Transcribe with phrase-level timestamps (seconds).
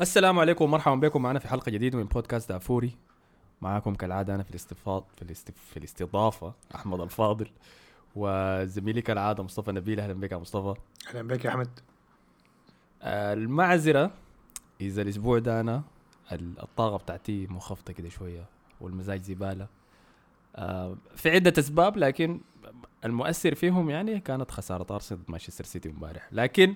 [0.00, 1.22] السلام عليكم ومرحبا بكم.
[1.22, 2.96] معنا في حلقة جديدة من بودكاست دافوري
[3.62, 5.54] معاكم كالعادة أنا في الاستفاض في, الاستف...
[5.70, 7.48] في الاستضافة أحمد الفاضل
[8.16, 10.00] وزميلي كالعادة مصطفى نبيل.
[10.00, 10.80] أهلا بك يا مصطفى.
[11.08, 11.80] أهلا بك يا أحمد.
[13.02, 14.10] آه، المعذرة
[14.80, 15.82] إذا الأسبوع ده أنا
[16.32, 18.44] ال- الطاقة بتاعتي منخفضه كده شوية
[18.80, 19.66] والمزاج زبالة.
[20.56, 22.40] آه، في عدة أسباب لكن
[23.04, 26.28] المؤثر فيهم يعني كانت خسارة أرسنال ضد مانشستر سيتي امبارح.
[26.32, 26.74] لكن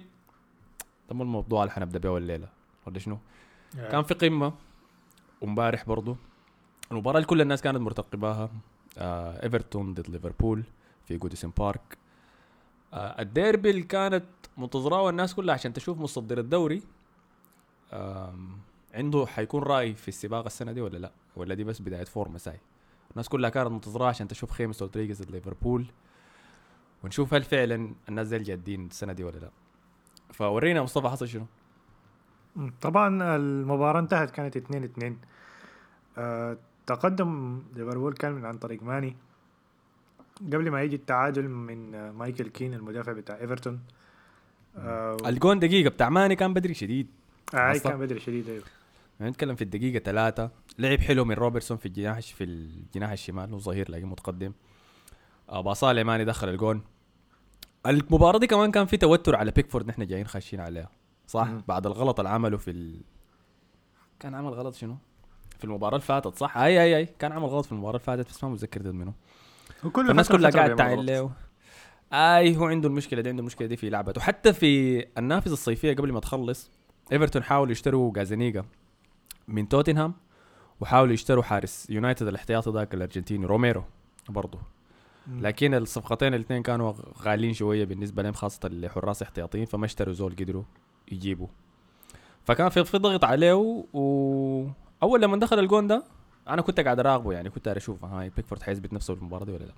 [1.08, 2.48] ده مو الموضوع اللي حنبدأ به الليلة
[2.86, 3.18] ولا شنو؟
[3.74, 4.52] كان في قمة
[5.40, 6.16] وامبارح برضو.
[6.92, 8.50] المباراة اللي كل الناس كانت مرتقباها
[8.98, 10.62] آه ايفرتون ضد ليفربول
[11.04, 11.98] في جوديسون بارك
[12.94, 14.24] آه الديربي اللي كانت
[14.56, 16.82] منتظراه الناس كلها عشان تشوف مصدر الدوري
[18.94, 22.60] عنده حيكون رأي في السباق السنة دي ولا لا؟ ولا دي بس بداية فورمة ساي؟
[23.10, 25.86] الناس كلها كانت منتظراه عشان تشوف خيمس رودريغيز ضد ليفربول
[27.04, 29.50] ونشوف هل فعلا الناس دي جادين السنة دي ولا لا.
[30.32, 31.46] فورينا مصطفى حصل شنو.
[32.80, 35.16] طبعا المباراة انتهت كانت 2 2
[36.18, 36.56] آه
[36.86, 39.16] تقدم ليفربول كان من عن طريق ماني.
[40.42, 43.80] قبل ما يجي التعادل من آه، مايكل كين المدافع بتاع إيفرتون.
[44.76, 47.06] آه الجون دقيقة بتاع ماني كان بدري شديد.
[47.54, 47.72] آه.
[47.72, 48.64] كان بدري شديد أيوه.
[49.20, 50.50] نتكلم في الدقيقة ثلاثة.
[50.78, 53.52] لعب حلو من روبرتسون في الجناح في الجناح الشمال.
[53.52, 54.52] هو ظهير لكن متقدم.
[55.48, 56.82] آه، باصا لماني دخل الجون.
[57.86, 61.01] المباراة دي كمان كان في توتر على بيكفورد نحن جايين خاشين عليها.
[61.32, 61.62] صح مم.
[61.68, 63.00] بعد الغلط اللي عمله في ال...
[64.20, 64.96] كان عمل غلط شنو؟
[65.58, 68.28] في المباراة اللي فاتت صح؟ أي أي أي كان عمل غلط في المباراة اللي فاتت
[68.28, 69.12] بس ما متذكر ضد منه
[69.84, 70.98] وكل فالناس فترة كلها قاعد.
[70.98, 71.30] له
[72.12, 76.12] أي هو عنده المشكلة دي عنده المشكلة دي في لعبته وحتى في النافذة الصيفية قبل
[76.12, 76.70] ما تخلص
[77.12, 78.64] إيفرتون حاولوا يشتروا جازانيجا
[79.48, 80.14] من توتنهام
[80.80, 83.84] وحاولوا يشتروا حارس يونايتد الاحتياطي ذاك الأرجنتيني روميرو
[84.28, 84.58] برضه.
[85.26, 90.62] لكن الصفقتين الاثنين كانوا غاليين شوية بالنسبة لهم خاصة لحراس احتياطيين فما اشتروا زول قدروا
[91.12, 91.46] يجيبوا
[92.44, 93.54] فكان في في ضغط عليه
[93.92, 94.66] و
[95.02, 96.04] أول لما دخل الجون ده
[96.48, 99.64] أنا كنت قاعد أراقبه يعني كنت أشوف هاي بيكفورد حيثبت نفسه في المباراة دي ولا
[99.64, 99.72] لا؟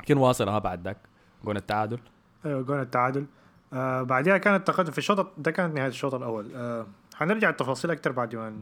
[0.00, 0.96] لكن واصل ها بعد ذاك
[1.44, 1.98] جون التعادل.
[2.46, 3.26] أيوه جون التعادل.
[3.72, 6.54] آه بعدها كان التقدم في الشوط ده كانت نهاية الشوط الأول.
[6.54, 8.56] آه حنرجع التفاصيل أكتر بعد ما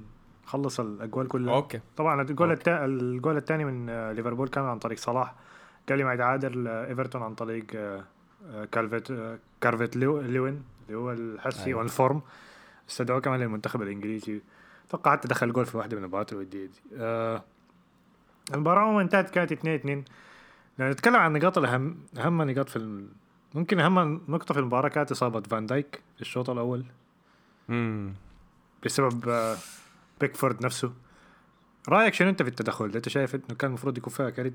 [0.46, 1.54] نخلص الأجوال كلها.
[1.54, 1.80] okay.
[1.96, 2.52] طبعا الجول.
[2.52, 2.84] التا...
[2.84, 5.34] الجول الثاني من آه، ليفربول كان عن طريق صلاح.
[5.88, 8.04] قبل ما يتعادل آه، إيفرتون عن طريق آه،
[8.50, 10.20] آه، كالفيت آه، كارفيت ليو...
[10.90, 11.80] اللي هو الحسي أيوة.
[11.80, 12.20] on form
[12.90, 14.40] استدعوه كمان للمنتخب الإنجليزي.
[14.88, 17.44] أتوقع حتى دخل جول في واحدة من المباريات الوديه دي آه،
[18.54, 20.04] المباراة عموما انتهت كانت 2 2
[20.78, 23.08] لو نتكلم عن النقاط الأهم أهم نقاط في ال...
[23.54, 26.84] ممكن أهم نقطة في المباراة كانت إصابة فان دايك في الشوط الأول.
[27.70, 28.12] امم
[28.84, 29.56] بسبب آه،
[30.20, 30.92] بيكفورد نفسه.
[31.88, 34.54] رأيك شنو أنت في التدخل؟ ده أنت شايف إنه كان المفروض يكون فيها كرت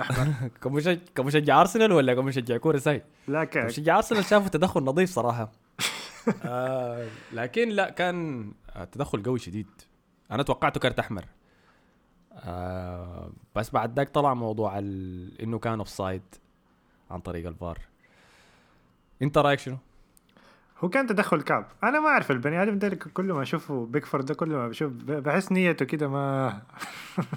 [0.00, 3.56] أحمر كمشجع كمشجع أرسنال ولا كمشجع كورة؟ ساي لا ك...
[3.56, 5.52] مشجع أرسنال شافوا تدخل نظيف صراحة.
[6.44, 9.66] آه لكن لا كان آه، تدخل قوي شديد.
[10.30, 11.24] أنا توقعته كارت أحمر.
[12.32, 15.40] آه بس بعد ذاك طلع موضوع ال...
[15.42, 16.22] إنه كان offside
[17.10, 17.78] عن طريق الفار.
[19.22, 19.76] أنت رأيك شنو؟
[20.80, 24.34] هو كان تدخل كعب أنا ما أعرف البني آدم ده كل ما أشوفه بيكفورد ده
[24.34, 26.62] كل ما بشوف بحس نيته كده ما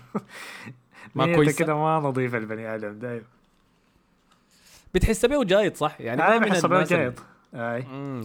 [1.15, 3.21] ما نيته كويسة؟ كده ما نظيفه البني آدم ده
[4.95, 7.19] بتحس بيه جايد صح؟ يعني ما ما من بحس بيه جايد
[7.53, 7.81] آي.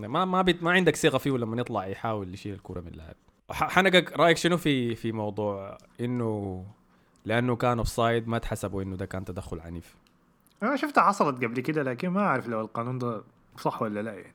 [0.08, 0.62] ما ما بت...
[0.62, 3.14] ما عندك ثقة فيه لما يطلع يحاول يشيل الكوره من اللاعب.
[3.50, 6.64] ح- حنقك رأيك شنو في في موضوع إنه
[7.24, 9.94] لأنه كان offside ما تحسبوا إنه ده كان تدخل عنيف؟
[10.62, 13.22] أنا شفتها حصلت قبل كده لكن ما أعرف لو القانون ده
[13.58, 14.32] صح ولا لا يعني.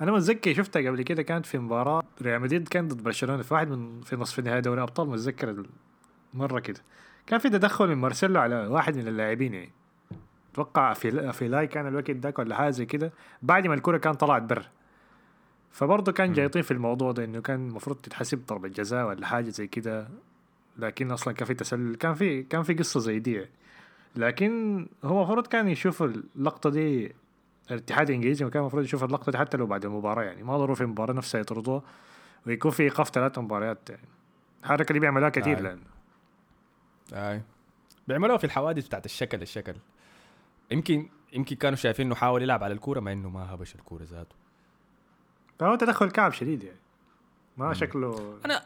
[0.00, 3.68] أنا متذكر شفتها قبل كده كانت في مباراة ريال مدريد كان ضد برشلونة في واحد
[3.68, 5.62] من في نصف نهائي دوري أبطال متذكر
[6.34, 6.80] مرة كده.
[7.26, 9.72] كان في تدخل من مارسيلو على واحد من اللاعبين يعني.
[10.52, 13.12] أتوقع في في لاي كان الوقت ذاك ولا حاجة زي كده.
[13.42, 14.64] بعد ما الكرة كان طلعت برا
[15.70, 16.32] فبرضه كان.
[16.32, 20.08] جايطين في الموضوع ده إنه كان المفروض تتحسب ضربة جزاء ولا حاجة زي كده.
[20.78, 23.50] لكن أصلا كان في تسلل كان في كان في قصة زي دي يعني.
[24.16, 27.14] لكن هو المفروض كان يشوف اللقطة دي
[27.70, 30.42] الاتحاد الإنجليزي كان المفروض يشوف اللقطة دي حتى لو بعد المباراة يعني.
[30.42, 31.82] ما ضروري في المباراة نفسها يطردوها.
[32.46, 34.08] ويكون في إيقاف ثلاث مباريات يعني.
[34.62, 35.62] الحركه دي بيعملوها كثير آه.
[35.62, 35.78] لأن
[37.12, 37.42] أي.
[38.08, 39.74] بيعملوها في الحوادث بتاعت الشكل الشكل.
[40.70, 44.36] يمكن يمكن كانوا شايفين إنه حاول يلعب على الكورة مع إنه ما هبش الكورة ذاته.
[45.58, 46.78] فهو تدخل كعب شديد يعني.
[47.56, 47.74] ما مم.
[47.74, 48.62] شكله أنا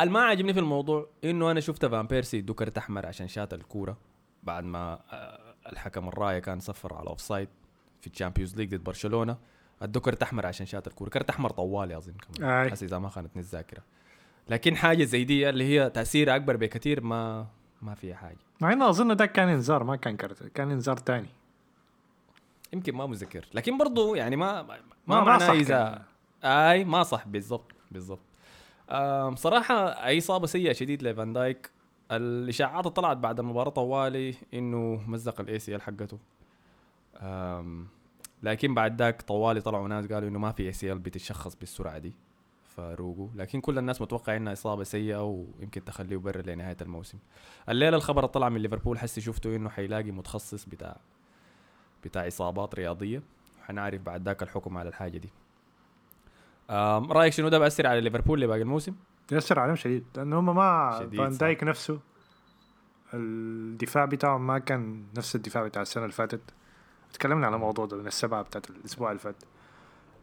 [0.00, 3.96] الما عاجبني في الموضوع إنه أنا شفت فان بيرسي يدو كرت أحمر عشان شات الكورة
[4.42, 7.48] بعد ما آه، الحكم الرايه كان صفر على offside
[8.00, 9.38] في ال Champions League ضد برشلونة.
[9.82, 11.08] ادو كرت أحمر عشان شات الكورة.
[11.08, 12.70] كرت أحمر طوالي اظن كمان.
[12.70, 13.82] حسي إذا ما خانتني الذاكره
[14.48, 17.46] لكن حاجة زي دي اللي هي تاثيرها أكبر بكثير ما
[17.82, 18.38] ما فيها حاجة.
[18.60, 21.28] مع إنه أظن ده كان إنذار ما كان كرت كان إنذار تاني.
[22.72, 26.02] يمكن ما متذكر لكن برضو يعني ما ما, ما- ما صح إذا
[26.44, 27.28] أي ما صح.
[27.28, 28.20] بالضبط بالضبط.
[28.90, 29.74] آم، صراحة
[30.06, 31.70] أي إصابة سيئة شديد لفان دايك.
[32.10, 36.18] الإشاعات طلعت بعد المباراة طوالي إنه مزق ال ACL حقته.
[38.42, 42.12] لكن بعد ذاك طوالي طلعوا ناس قالوا إنه ما في ACL بتتشخص بالسرعة دي.
[42.76, 47.18] فروقوا لكن كل الناس متوقع إنها إصابة سيئة ويمكن تخليه برا لنهاية الموسم.
[47.68, 50.96] الليلة الخبر طلع من ليفربول حسي شفته إنه حيلاقي متخصص بتاع
[52.04, 53.22] بتاع إصابات رياضية.
[53.62, 55.30] حنعرف بعد ذاك الحكم على الحاجة دي.
[57.10, 58.94] رأيك شنو؟ ده بأثر على ليفربول لباقي الموسم؟
[59.32, 61.36] يأثر عليهم شديد لأنه هم ما فان.
[61.36, 62.00] دايك نفسه
[63.14, 66.40] الدفاع بتاعهم ما كان نفس الدفاع بتاع السنة اللي فاتت.
[67.12, 69.36] تكلمنا على الموضوع ده من السبعة بتاعت الأسبوع اللي فات.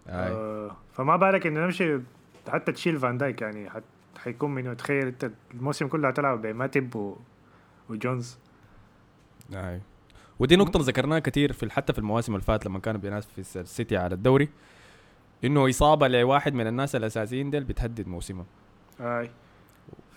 [0.08, 0.76] آه.
[0.94, 2.00] فما بالك إنه نمشي
[2.50, 3.84] حتى تشيل فان دايك يعني حت
[4.18, 4.74] حيكون منه.
[4.74, 7.18] تخيل انت الموسم كله هتلعب بماتب و...
[7.90, 8.38] وجونز.
[9.54, 9.82] اي
[10.40, 13.58] ودي نقطة ذكرناها كثير في حتى في المواسم اللي فاتت لما كانوا بينافس في الس-
[13.58, 14.50] السيتي على الدوري
[15.44, 18.46] إنه إصابة لواحد من الناس الأساسيين ديل بتهدد موسمه.
[19.00, 19.30] أي.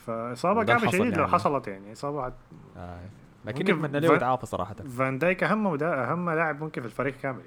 [0.07, 1.33] كعبه حصل شديد لو يعني.
[1.33, 1.93] حصلت يعني.
[1.93, 2.33] إصابة حت...
[2.77, 2.99] آي.
[3.45, 4.75] لكن ممكن نتمنى له يتعافى صراحة.
[4.75, 7.43] فان دايك أهم وده أهم لاعب ممكن في الفريق كامل.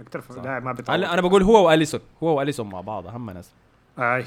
[0.00, 0.42] أكثر.
[0.42, 2.00] لاعب ما أنا أنا بقول هو وأليسون.
[2.22, 3.52] هو وأليسون مع بعض أهم ناس.
[3.98, 4.24] أي.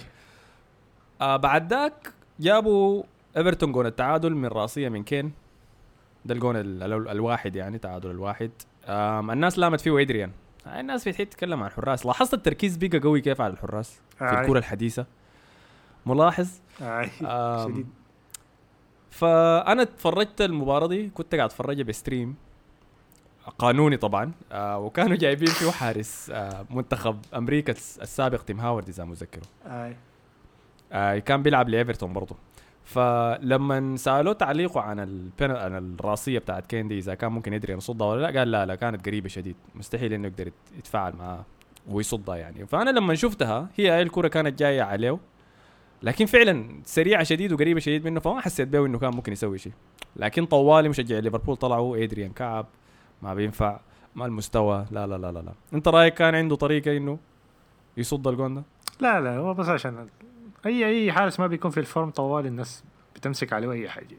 [1.22, 3.04] آه بعد ذاك جابوا
[3.38, 5.32] إيفرتون جون التعادل من راسية من كين.
[6.26, 8.52] ده الجون ال ال الواحد يعني تعادل الواحد.
[8.86, 10.32] آم الناس لامت فيه ادريان
[10.68, 14.42] آه الناس بتحب تتكلم عن الحراس لاحظت التركيز بقى قوي كيف على الحراس في آي.
[14.42, 15.06] الكرة الحديثة؟
[16.06, 16.50] ملاحظ؟
[17.64, 17.88] شديد.
[19.10, 22.36] فأنا اتفرجت المباراة دي كنت قاعد اتفرجها ب stream.
[23.60, 29.04] قانوني طبعا آه وكانوا جايبين فيه حارس آه منتخب أمريكا الس- السابق تيم هاورد إذا
[29.04, 29.44] متذكره.
[29.66, 29.96] أي.
[30.92, 32.36] آه كان بيلعب لإيفرتون برضه.
[32.84, 35.52] فلما سألوه تعليقه عن البن...
[35.52, 39.06] عن الرأسية بتاعت كيندي إذا كان ممكن يدري يصدها ولا لا قال لا لا كانت
[39.06, 39.56] قريبة شديد.
[39.76, 41.46] مستحيل إنه يقدر يت- يتفاعل معاه
[41.90, 42.66] ويصدها يعني.
[42.68, 45.18] فأنا لما شفتها هي هاي الكرة كانت جاية عليه
[46.04, 49.74] لكن فعلا سريعة شديد وقريبة شديد منه فما حسيت به إنه كان ممكن يسوي شيء.
[50.16, 52.66] لكن طوالي مشجع ليفربول طلعوا أدريان كعب.
[53.22, 53.80] ما بينفع.
[54.16, 54.86] ما المستوى.
[54.92, 55.54] لا لا لا لا لا.
[55.74, 57.20] انت رأيك كان عنده طريقة إنه
[57.98, 58.64] يصد الجون ده؟
[59.00, 60.08] لا لا هو بس عشان
[60.66, 62.84] أي أي حارس ما بيكون في ال form طوال الناس
[63.16, 64.18] بتمسك عليه أي حاجة.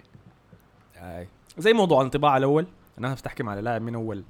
[0.96, 1.28] أي.
[1.58, 2.66] زي موضوع الانطباع الأول.
[2.98, 4.24] الناس بتحكم على لاعب من أول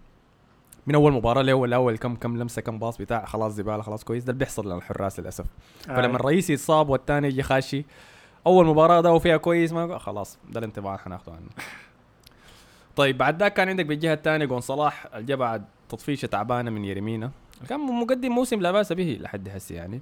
[0.86, 4.24] من أول مباراة لاول أول كم كم لمسة كم pass بتاع خلاص زبالة خلاص كويس.
[4.24, 5.46] ده اللي بيحصل للحراس للأسف.
[5.80, 7.84] فلما الرئيس يتصاب والثاني يجي خاشي
[8.46, 11.48] أول مباراة ده وفيها كويس ما خلاص ده الانطباع اللي حناخده عنه.
[12.96, 16.84] طيب بعد ذاك كان عندك بالجهة الثانية جون صلاح اللي جا بعد تطفيشة تعبانة من
[16.84, 17.30] يري مينا
[17.68, 20.00] كان مقدم موسم لا بأس به لحد هسه يعني.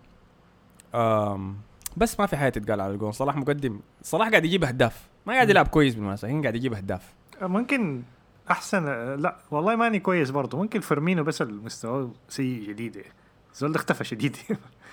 [0.95, 1.57] أم
[1.97, 3.37] بس ما في حاجة تتقال على الجون صلاح.
[3.37, 5.09] مقدم صلاح قاعد يجيب أهداف.
[5.27, 6.29] ما قاعد يلعب كويس بالمناسبة.
[6.29, 7.15] لكن قاعد يجيب أهداف.
[7.43, 8.03] ممكن
[8.51, 8.85] أحسن
[9.15, 13.03] لا والله ماني كويس برضه ممكن فيرمينو بس المستوى سيء شديد.
[13.55, 14.37] زول اختفى شديد.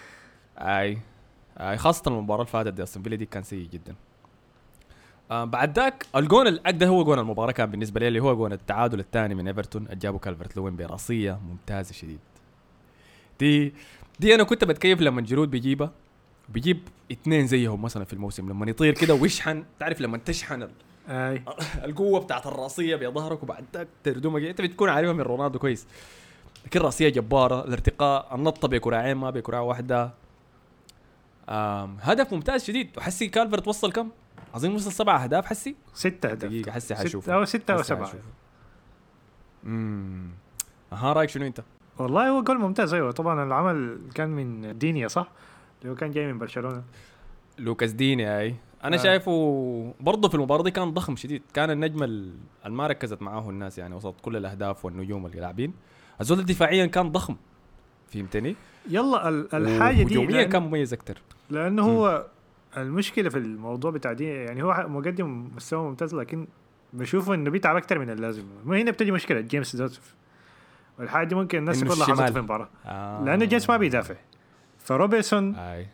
[0.57, 0.97] أي
[1.57, 3.95] أي خاصة المباراة اللي فاتت دي أستون فيلا دي كان سيء جدا.
[5.31, 8.99] آه بعد ذاك الجون الاقدر هو جون المباراة كان بالنسبة لي اللي هو جون التعادل
[8.99, 9.83] الثاني من إيفرتون.
[9.85, 12.19] اللي جابوا كالفرت لوين برأسية ممتازة شديد.
[13.39, 13.73] دي
[14.19, 15.91] دي أنا كنت بتكيف لما جيرود بيجيبها.
[16.49, 16.79] بيجيب
[17.11, 18.49] اثنين زيهم مثلا في الموسم.
[18.49, 20.71] لما يطير كده ويشحن تعرف لما تشحن ال-
[21.09, 21.43] أي.
[21.89, 24.41] القوة بتاعت الرأسية بظهرك وبعد ذاك تردمك.
[24.43, 25.87] أنت بتكون عارفها من رونالدو كويس.
[26.65, 27.65] لكن رأسية جبارة.
[27.65, 30.11] الارتقاء النطة بكراعين ما بكراع واحدة.
[31.49, 32.89] آم هدف ممتاز شديد.
[32.97, 34.09] وحسي كالفرت وصل كم؟
[34.57, 36.49] اظن وصل سبع أهداف حسي؟ ستة أهداف.
[36.51, 38.11] دقيقة حسي حشوف أو ستة أو سبعة.
[39.65, 40.29] امم
[40.93, 41.61] أها رأيك شنو أنت؟
[41.99, 43.11] والله هو جول ممتاز أيوه.
[43.11, 45.27] طبعا العمل كان من دينيا صح؟
[45.81, 46.83] اللي هو كان جاي من برشلونة.
[47.59, 48.55] لوكاس ديني أي.
[48.83, 48.99] أنا آه.
[48.99, 51.41] شايفه برضه في المباراة دي كان ضخم شديد.
[51.53, 52.33] كان النجم ال-
[52.65, 55.73] اللي ما ركزت معاه الناس يعني وسط كل الأهداف والنجوم اللي لاعبين
[56.21, 57.35] الزول دفاعيا كان ضخم.
[58.07, 58.55] فهمتني؟
[58.89, 61.17] يلا ال- الحاجة دي هجوميا كان مميز أكثر
[61.49, 62.25] لأنه هو
[62.77, 66.47] المشكلة في الموضوع بتاع دي يعني هو مقدم مستوى ممتاز لكن
[66.93, 68.43] بشوفه إنه بيتعب أكثر من اللازم.
[68.65, 70.15] ما هنا بتجي مشكلة جيمس جوزيف
[70.99, 72.33] والحاجة دي ممكن الناس لاحظتها الشمال.
[72.33, 73.23] في المباراه آه.
[73.23, 74.15] لأنه جيمس ما بيدافع.
[74.79, 75.87] فروبرتسون أي.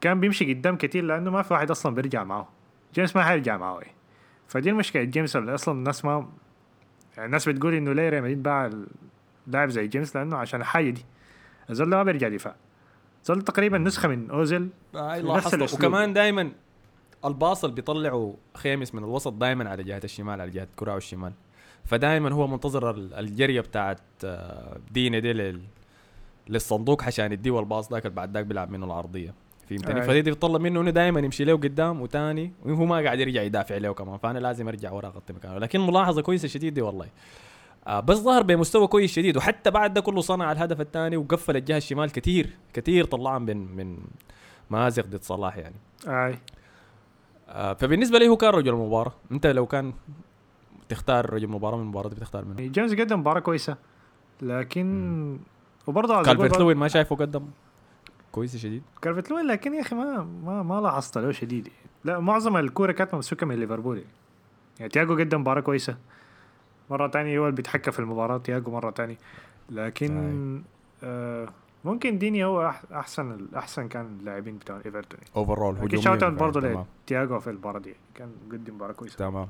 [0.00, 2.48] كان بيمشي قدام كتير لأنه ما في واحد أصلا بيرجع معه.
[2.94, 3.80] جيمس ما حيرجع معه.
[3.80, 3.92] إيه.
[4.48, 6.28] فدي المشكلة جيمس اللي أصلا الناس ما
[7.16, 8.70] يعني الناس بتقول إنه ليه ريال مدريد باع
[9.46, 11.04] لاعب زي جيمس لأنه عشان الحاجة دي.
[11.70, 12.56] الزول ما بيرجع دفاع.
[13.24, 14.68] زول تقريبا نسخة من أوزيل.
[14.94, 15.74] اي نفس.
[15.74, 16.52] وكمان دائما
[17.24, 21.32] الباص اللي بيطلعوا خيمس من الوسط دائما على جهة الشمال على جهة كراعه الشمال.
[21.84, 25.60] فدائما هو منتظر ال- الجرية بتاعت آه، دينا دي لل...
[26.48, 29.34] للصندوق عشان يديه الباص ذاك بعد ذاك بيلعب منه العرضية.
[29.70, 30.06] فهمتني؟ أي.
[30.06, 33.76] فدي دي بتطلب منه إنه دائما يمشي له قدام وتاني وهو ما قاعد يرجع يدافع
[33.76, 34.18] له كمان.
[34.18, 35.58] فأنا لازم أرجع ورا أغطي مكانه.
[35.58, 37.04] لكن ملاحظة كويسة شديد دي والله.
[37.06, 37.08] آه
[37.88, 42.12] بس ظهر بمستوى كويس شديد وحتى بعد ده كله صنع الهدف الثاني وقفل الجهة الشمال
[42.12, 43.98] كثير كثير طلعهم من من
[44.70, 45.76] مازق ضد صلاح يعني.
[46.06, 46.38] أي.
[47.48, 49.92] آه فبالنسبة لي هو كان رجل المباراه أنت لو كان
[50.88, 53.76] تختار رجل مباراة من المباراه دي بتختار منه؟ جيمس قدم مباراة كويسة
[54.42, 55.38] لكن
[55.86, 57.46] وبرضه كالفرت لوين ما شايفه قدم
[58.32, 58.82] كويس شديد.
[59.02, 61.68] كالفرت لوين لكن يا أخي ما ما ما لاحظت له شديد.
[62.04, 63.96] لا معظم الكورة كانت ممسوكه من ليفربول.
[63.96, 64.10] يعني.
[64.78, 65.96] يعني تياجو قدم مباراة كويسة.
[66.90, 69.16] مرة تانية هو اللي بيتحكم في المباراة تياجو مرة تانية.
[69.70, 70.62] لكن
[71.04, 71.48] آه
[71.84, 75.20] ممكن ديني هو أحسن أحسن كان اللاعبين بتاع إيفرتون.
[75.36, 77.94] overall أكيد shout out برضه لتياجو في المباراة دي.
[78.14, 79.16] كان قدم مباراة كويسة.
[79.16, 79.48] تمام.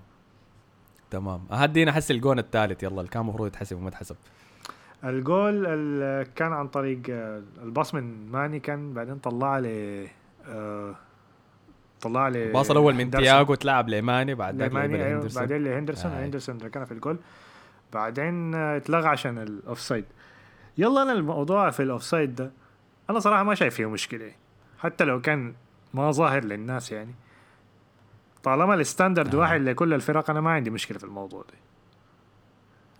[1.10, 1.40] تمام.
[1.50, 2.82] هدينا حسي الجون الثالث.
[2.82, 4.16] يلا اللي كان المفروض يتحسب وما اتحسب.
[5.04, 9.66] الجول ال- كان عن طريق آه، ال pass من ماني كان بعدين طلع ل
[10.48, 10.94] آه،
[12.04, 13.10] طلع ل ال pass الأول من.
[13.10, 15.28] تياجو تلعب لماني بعد لماني أيوه.
[15.34, 16.24] بعدين لهندرسون آه.
[16.24, 17.18] هندرسون كان في الجول.
[17.92, 20.04] بعدين اتلغى عشان ال offside
[20.78, 22.50] يلا أنا الموضوع في ال offside ده
[23.10, 24.32] أنا صراحة ما شايف فيه مشكلة.
[24.78, 25.54] حتى لو كان
[25.94, 27.14] ما ظاهر للناس يعني.
[28.42, 29.38] طالما ال standard آه.
[29.38, 31.54] واحد لكل الفرق أنا ما عندي مشكلة في الموضوع ده.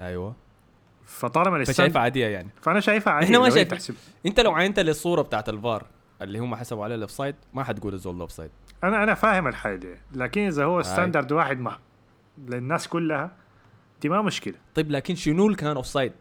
[0.07, 0.35] أيوه.
[1.07, 2.49] فطالما ال standard فشايفها عادية يعني.
[2.63, 3.93] فأنا شايفها عادي إحنا ما شايف-
[4.27, 5.87] أنت لو عينت للصورة بتاعت الفار
[6.23, 8.51] اللي هم حسبوا عليه ال offside ما حتقول الزول ال offside
[8.89, 9.95] أنا أنا فاهم الحاجة دي.
[10.15, 11.79] لكن إذا هو standard واحد ما
[12.49, 13.31] للناس كلها
[14.03, 14.55] دي ما مشكلة.
[14.75, 16.13] طيب لكن شنو اللي كان offside؟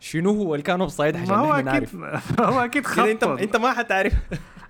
[0.00, 1.96] شنو هو اللي كان offside عشان ما هو نحن نعرف.
[1.96, 4.12] أكيد هو أكيد خط انت أنت ما حتعرف.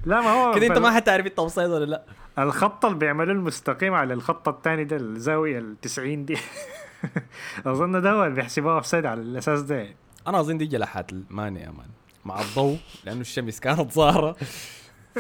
[0.05, 2.03] لا ما هو كده أنت ما حتعرف أنت offside ولا لا.
[2.39, 6.37] الخط اللي بيعملوه المستقيم على الخط الثاني ده الزاوية ال 90 دي.
[7.67, 9.87] أظن ده هو اللي بيحسبوها offside على الأساس ده.
[10.27, 11.87] أنا أظن دي جلحات الماني يا man.
[12.25, 14.37] مع الضوء لأنه الشمس كانت ظاهره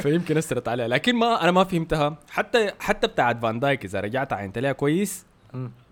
[0.00, 0.88] فيمكن أثرت عليها.
[0.88, 2.16] لكن ما أنا ما فهمتها.
[2.30, 5.26] حتى حتى بتاعت فان دايك إذا رجعت عينت لها كويس.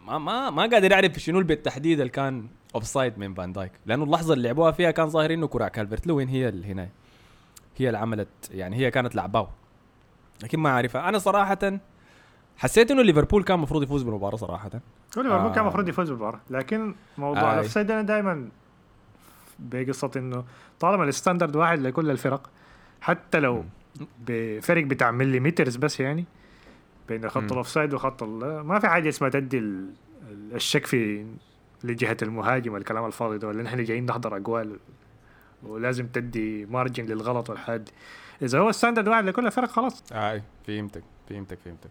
[0.07, 4.35] ما ما ما قادر اعرف شنو بالتحديد اللي كان offside من فان دايك لأنه اللحظة
[4.35, 6.89] اللي لعبوها فيها كان ظاهر إنه كرة كالفرت لوين هي اللي هنا.
[7.77, 9.51] هي اللي عملت يعني هي كانت لعباه
[10.43, 11.09] لكن ما أعرفها.
[11.09, 11.79] أنا صراحة
[12.57, 14.71] حسيت إنه ليفربول كان المفروض يفوز بالمباراة صراحة.
[15.19, 15.63] هو ليفربول كان آه.
[15.63, 16.41] المفروض يفوز بالمباراة.
[16.51, 17.55] لكن موضوع آي.
[17.55, 18.49] ال offside أنا دائما
[19.59, 20.45] بقصة إنه
[20.81, 22.51] طالما ال standard واحد لكل الفرق
[23.01, 23.65] حتى لو
[24.27, 26.25] بفرق بتاع millimeters بس يعني
[27.09, 27.53] بين خط.
[27.53, 29.91] ال offside وخط ما في حاجة اسمها تدي ال-
[30.31, 31.27] ال- الشك في
[31.85, 34.79] لجهة المهاجم والكلام الفاضي ده ولا نحن جايين نحضر اقوان
[35.63, 37.93] ولازم تدي margin للغلط والحاجات دي.
[38.43, 40.13] إذا هو standard واحد لكل الفرق خلاص.
[40.13, 41.91] اي فهمتك فهمتك فهمتك.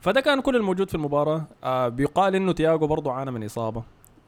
[0.00, 1.44] فده كان كل الموجود في المباراة.
[1.64, 3.82] آه بيقال إنه تياجو برضو عانى من إصابة.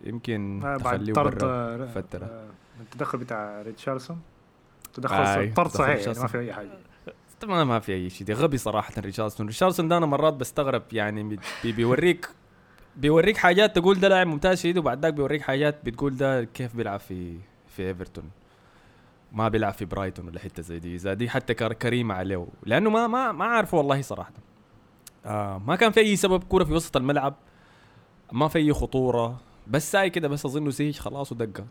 [0.05, 2.25] يمكن آه، بعد طرد آه، فترة.
[2.25, 2.49] آه،
[2.81, 4.21] التدخل بتاع ريتشاردسون.
[4.95, 6.19] تدخل آي، طرد تدخل صحيح يعني.
[6.21, 6.69] ما في أي حاجة.
[7.41, 11.23] طبعا ما في أي شيء دي غبي صراحة ريتشاردسون ريتشاردسون ده أنا مرات بستغرب يعني
[11.63, 12.29] بي بيوريك
[12.97, 17.01] بيوريك حاجات تقول ده لاعب ممتاز شديد وبعد ذاك بيوريك حاجات بتقول ده كيف بيلعب
[17.01, 17.39] في
[17.69, 18.25] في إيفرتون.
[19.33, 20.95] ما بيلعب في برايتون ولا حتة زي دي.
[20.95, 22.47] إذا دي حتى كر- كريمة عليه.
[22.67, 24.31] لأنه ما ما ما عارف والله صراحة.
[25.27, 27.35] آه ما كان في أي سبب كورة في وسط الملعب.
[28.33, 29.41] ما في أي خطورة.
[29.67, 31.65] بس ساي كده بس اظنه سيج خلاص ودقة.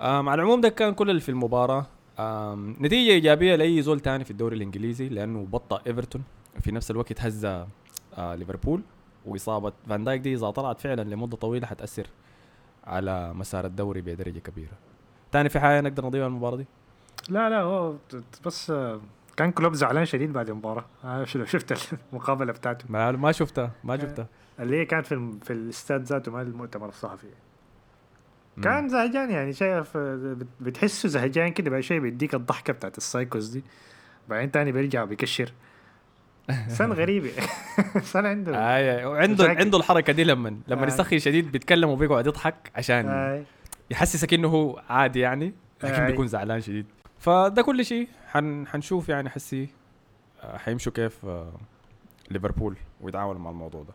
[0.00, 1.86] آه مع العموم ده كان كل اللي في المباراة.
[2.18, 6.22] آم، نتيجة إيجابية لأي زول تاني في الدوري الإنجليزي لأنه بطأ إيفرتون.
[6.60, 8.82] في نفس الوقت هز آه ليفربول
[9.26, 12.06] وإصابة فان دايك دي إذا طلعت فعلا لمدة طويلة حتأثر
[12.84, 14.72] على مسار الدوري بدرجة كبيرة.
[15.32, 16.66] تاني في حاجة نقدر نضيفها المباراة دي؟
[17.28, 17.94] لا لا هو
[18.46, 19.00] بس آه،
[19.36, 20.84] كان كلوب زعلان شديد بعد المباراة.
[21.04, 24.26] آه، شو- شفت المقابلة بتاعته؟ ما, ما شفتها ما شفتها.
[24.60, 27.26] اللي هي كانت في في الاستاد ذاته ما المؤتمر الصحفي.
[28.62, 33.46] كان زهجان يعني شايف آه، بت- بتحسه زهجان كده بعد شوي بيديك الضحكة بتاعت السايكوس
[33.48, 33.62] دي
[34.28, 35.52] بعدين تاني بيرجع بيكشر
[36.68, 37.30] سن غريبة
[38.12, 39.60] سن عنده آي وعنده مشاكل.
[39.60, 40.88] عنده الحركة دي لما لما آي.
[40.88, 43.44] يسخن شديد بيتكلم وبيقعد يضحك عشان آي.
[43.90, 45.52] يحسسك إنه هو عادي يعني
[45.84, 46.10] لكن آي.
[46.10, 46.86] بيكون زعلان شديد
[47.18, 49.68] فده كل شيء حن حنشوف يعني حسي
[50.42, 51.52] آه، حيمشوا كيف آه،
[52.30, 53.92] ليفربول ويتعاملوا مع الموضوع ده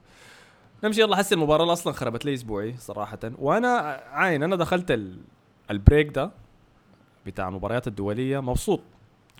[0.84, 3.20] نمشي يلا حسي المباراة اللي أصلا خربت لي أسبوعي صراحة.
[3.40, 5.18] وأنا عاين أنا دخلت ال...
[5.72, 6.32] ال break ده
[7.26, 8.80] بتاع المباريات الدولية مبسوط.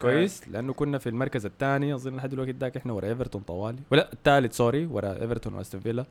[0.02, 3.80] كويس لأنه كنا في المركز الثاني اظن لحد الوقت ذاك إحنا ورا إيفرتون طوالي.
[3.92, 6.06] ولا الثالث sorry ورا إيفرتون وأستون فيلا.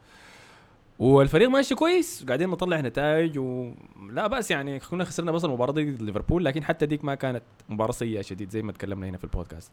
[0.99, 6.03] والفريق ماشي كويس قاعدين نطلع نتائج ولا بأس يعني كنا خسرنا بس المباراة دي ضد
[6.03, 9.73] ليفربول لكن حتى ديك ما كانت مباراة سيئة شديد زي ما تكلمنا هنا في البودكاست.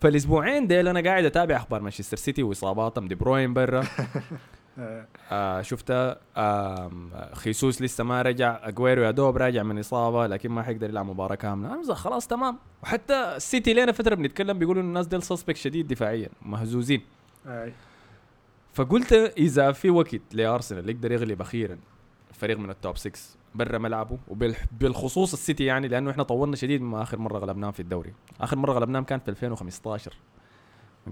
[0.00, 3.84] فالأسبوعين ديل أنا قاعد أتابع أخبار مانشستر سيتي وإصاباتهم دي بروين برا.
[4.78, 5.06] آه.
[5.32, 6.16] آه شفتها.
[6.36, 8.58] آم، خيسوس لسه ما رجع.
[8.62, 11.74] أجويرو يا دوب راجع من إصابة لكن ما حيقدر يلعب مباراة كاملة.
[11.74, 12.58] أنا خلاص تمام.
[12.82, 17.00] وحتى السيتي لنا فترة بنتكلم بيقولوا الناس ديل suspect شديد دفاعيا مهزوزين.
[17.46, 17.72] آي.
[18.72, 21.78] فقلت إذا في وقت لأرسنال يقدر يغلب أخيرا
[22.32, 23.20] فريق من ال top 6
[23.54, 28.12] برا ملعبه وبالخصوص السيتي يعني لأنه إحنا طولنا شديد ما آخر مرة غلبناهم في الدوري.
[28.40, 30.12] آخر مرة غلبناهم كان في 2015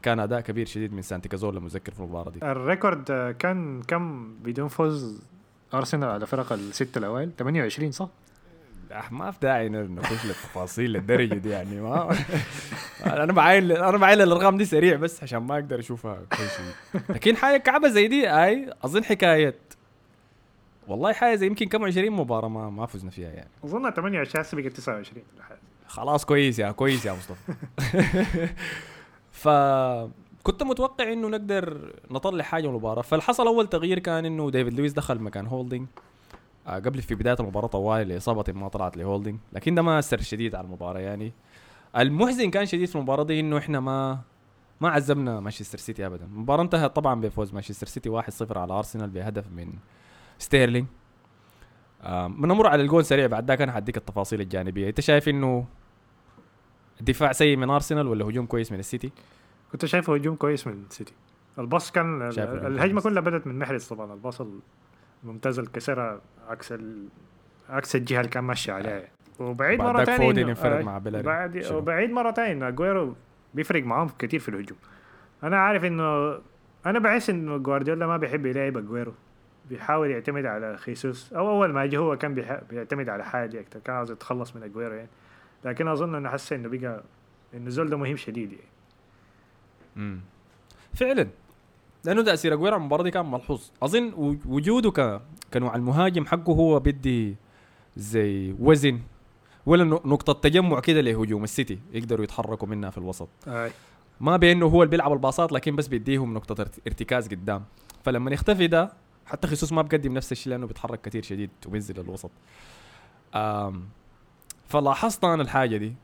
[0.03, 2.39] كان أداء كبير شديد من سانتي كازولا مذكر في المباراة دي.
[2.43, 5.23] ال record آه، كان كم بدون فوز
[5.75, 8.09] أرسنال على فرق الستة الأوائل؟ 28 صح؟
[8.93, 12.17] آه، ما في داعي نخش للتفاصيل للدرجه دي يعني ما
[13.07, 17.03] أنا بعاين أنا بعاين الارقام دي سريع بس عشان ما أقدر أشوفها كل شيء.
[17.09, 19.55] لكن حاجة كعبة زي دي أي أظن حكاية.
[20.89, 23.51] والله حاجة زي يمكن كم 20 مباراة ما ما فزنا فيها يعني.
[23.65, 25.23] أظن 28 هسه بقت 29
[25.87, 27.53] خلاص كويس يا كويس يا مصطفى.
[29.43, 33.03] فكنت متوقع إنه نقدر نطلع حاجة من المباراة.
[33.03, 35.87] فالحصل أول تغيير كان إنه ديفيد لويس دخل مكان هولدنج
[36.67, 40.55] آه قبل في بداية المباراة طوال لاصابه ما طلعت لهولدنج لكن ده ما اثر شديد
[40.55, 41.33] على المباراة يعني.
[41.97, 44.19] المحزن كان شديد في المباراة دي إنه إحنا ما
[44.81, 46.25] ما عزمنا مانشستر سيتي ابدا.
[46.25, 49.73] المباراة انتهت طبعا بفوز مانشستر سيتي 1-0 على أرسنال بهدف من
[50.39, 50.87] ستيرلينج.
[52.03, 54.89] آه بنمر على الجول سريع بعد ذاك أنا حديك التفاصيل الجانبية.
[54.89, 55.67] أنت شايف إنه
[57.05, 59.13] دفاع سيء من أرسنال ولا هجوم كويس من السيتي؟
[59.73, 61.15] كنت شايفه هجوم كويس من السيتي.
[61.59, 62.23] ال pass كان
[62.67, 64.15] الهجمة كلها بدأت من محرز طبعا.
[64.15, 64.43] الباص
[65.25, 67.09] الممتاز اللي كسرها عكس ال...
[67.69, 69.09] عكس الجهة اللي كان ماشي عليها.
[69.39, 73.15] وبعيد مرة ثانية آه، مع بعد وبعيد مرة ثانية اجويرو
[73.55, 74.79] بيفرق معاهم كثير في الهجوم.
[75.43, 76.39] أنا عارف انه
[76.87, 79.13] أنا بحس إنه جوارديولا ما بيحب يلعب اجويرو
[79.71, 81.33] بيحاول يعتمد على خيسوس.
[81.33, 82.35] أو أول ما جه هو كان
[82.71, 85.09] بيعتمد على حاجة أكثر كان عاوز يتخلص من اجويرو يعني.
[85.65, 87.03] لكن أظن انه حس إنه بقى
[87.55, 88.65] النزول ده مهم شديد يعني.
[89.97, 90.21] امم
[90.95, 91.29] فعلا.
[92.05, 93.63] لأنه تاثير اجويرو على المباراه دي كان ملحوظ.
[93.83, 94.13] أظن
[94.47, 95.21] وجوده ك...
[95.55, 97.37] كنوع المهاجم حقه هو بدي
[97.97, 99.01] زي وزن
[99.67, 103.29] ولا نقطة تجمع كده لهجوم السيتي يقدروا يتحركوا منها في الوسط.
[103.49, 103.71] آي.
[104.21, 107.65] ما بانه هو اللي بيلعب الباصات لكن بس بيديهم نقطة ارتكاز قدام.
[108.05, 108.93] فلما يختفي ده
[109.27, 112.31] حتى خيسوس ما بقدم نفس الشيء لأنه بيتحرك كثير شديد وبينزل الوسط
[114.73, 115.95] فلاحظت أنا الحاجة دي.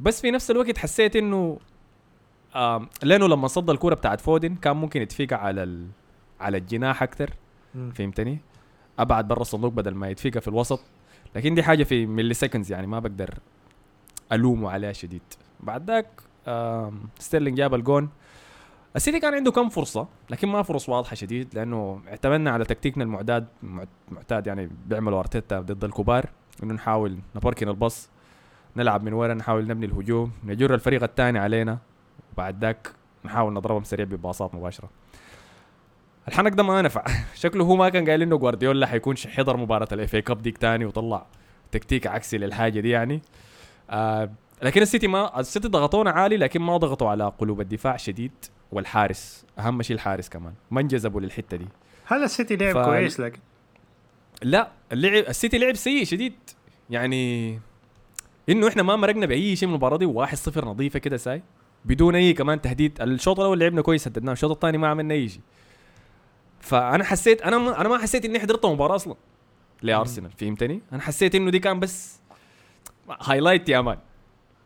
[0.00, 1.58] بس في نفس الوقت حسيت إنه
[3.02, 5.86] لأنه لما صد الكورة بتاعت فودن كان ممكن يتفقع على ال...
[6.40, 7.30] على الجناح أكثر
[7.94, 8.38] فهمتني؟
[8.98, 10.80] أبعد برا الصندوق بدل ما يتفقع في الوسط.
[11.34, 13.34] لكن دي حاجة في milliseconds يعني ما بقدر
[14.32, 15.22] ألومه عليها شديد.
[15.60, 16.08] بعد ذاك
[17.18, 18.08] ستيرلينج جاب الجون.
[18.96, 23.46] السيتي كان عنده كم فرصة لكن ما فرص واضحة شديد لأنه اعتمدنا على تكتيكنا المعتاد
[24.08, 26.28] معتاد يعني بيعملوا أرتيتا ضد الكبار.
[26.62, 28.08] إنه نحاول نبركن الباص.
[28.76, 30.32] نلعب من ورا نحاول نبني الهجوم.
[30.44, 31.78] نجر الفريق الثاني علينا.
[32.32, 32.92] وبعد ذاك
[33.24, 34.90] نحاول نضربهم سريع بباصات مباشرة.
[36.28, 40.14] الحنك ده ما نفع شكله هو ما كان قايل إنه جوارديولا حيكون حضر مباراة ال
[40.14, 41.26] FA Cup ديك تاني وطلع
[41.72, 43.22] تكتيك عكسي للحاجة دي يعني.
[43.90, 44.30] آه
[44.62, 48.32] لكن السيتي ما السيتي ضغطونا عالي لكن ما ضغطوا على قلوب الدفاع شديد
[48.72, 50.54] والحارس أهم شيء الحارس كمان.
[50.70, 51.68] ما انجذبوا للحتة دي.
[52.04, 52.78] هل السيتي لعب ف...
[52.78, 53.40] كويس لكن؟
[54.42, 56.34] لا اللعب السيتي لعب سيء شديد.
[56.90, 57.60] يعني
[58.48, 61.42] إنه إحنا ما مرقنا بأي شيء من المباراة دي 1-0 نظيفة كده ساي
[61.84, 63.00] بدون أي كمان تهديد.
[63.00, 65.40] الشوط الأول لعبنا كويس هددناه الشوط الثاني ما عملنا أي شيء.
[66.60, 69.14] فأنا حسيت أنا ما أنا ما حسيت إني حضرت المباراة أصلا
[69.82, 72.20] لأرسنال فهمتني؟ أنا حسيت إنه دي كان بس
[73.20, 73.98] highlight يا man.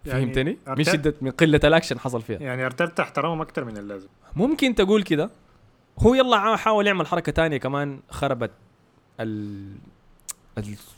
[0.06, 2.38] يعني فهمتني؟ من شدة من قلة الأكشن حصل فيها.
[2.38, 4.08] يعني ارتيتا احترامهم أكثر من اللازم.
[4.36, 5.30] ممكن تقول كده.
[5.98, 8.50] هو يلا حاول يعمل حركة تانية كمان خربت
[9.20, 9.74] ال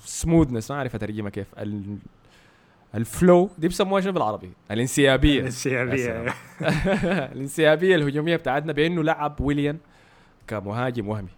[0.05, 1.97] ال smoothness ما أعرف أترجمها كيف ال...
[2.95, 3.51] ال flow.
[3.59, 5.41] دي بسموها شنو بالعربي؟ الانسيابية.
[5.41, 6.35] الانسيابية.
[7.35, 9.79] الانسيابية الهجومية بتاعتنا بأنه لعب ويليان
[10.47, 11.29] كمهاجم وهمي.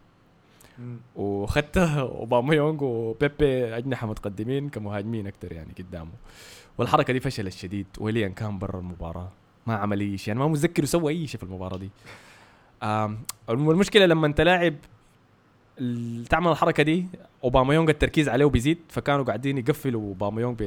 [1.17, 6.11] وخدت اوباميونج وبيبي اجنحه متقدمين كمهاجمين أكثر يعني قدامه.
[6.79, 7.87] والحركة دي فشلت شديد.
[7.99, 9.29] ويليان كان برا المباراة.
[9.67, 10.35] ما عمل أي شيء.
[10.35, 11.91] أنا ما متذكر يسوي أي شيء في المباراة دي.
[13.51, 14.75] المشكلة لما أنت لاعب
[16.31, 17.07] تعمل الحركة دي
[17.45, 20.63] اوباميونج التركيز عليه بيزيد فكانوا قاعدين يقفلوا اوباميونج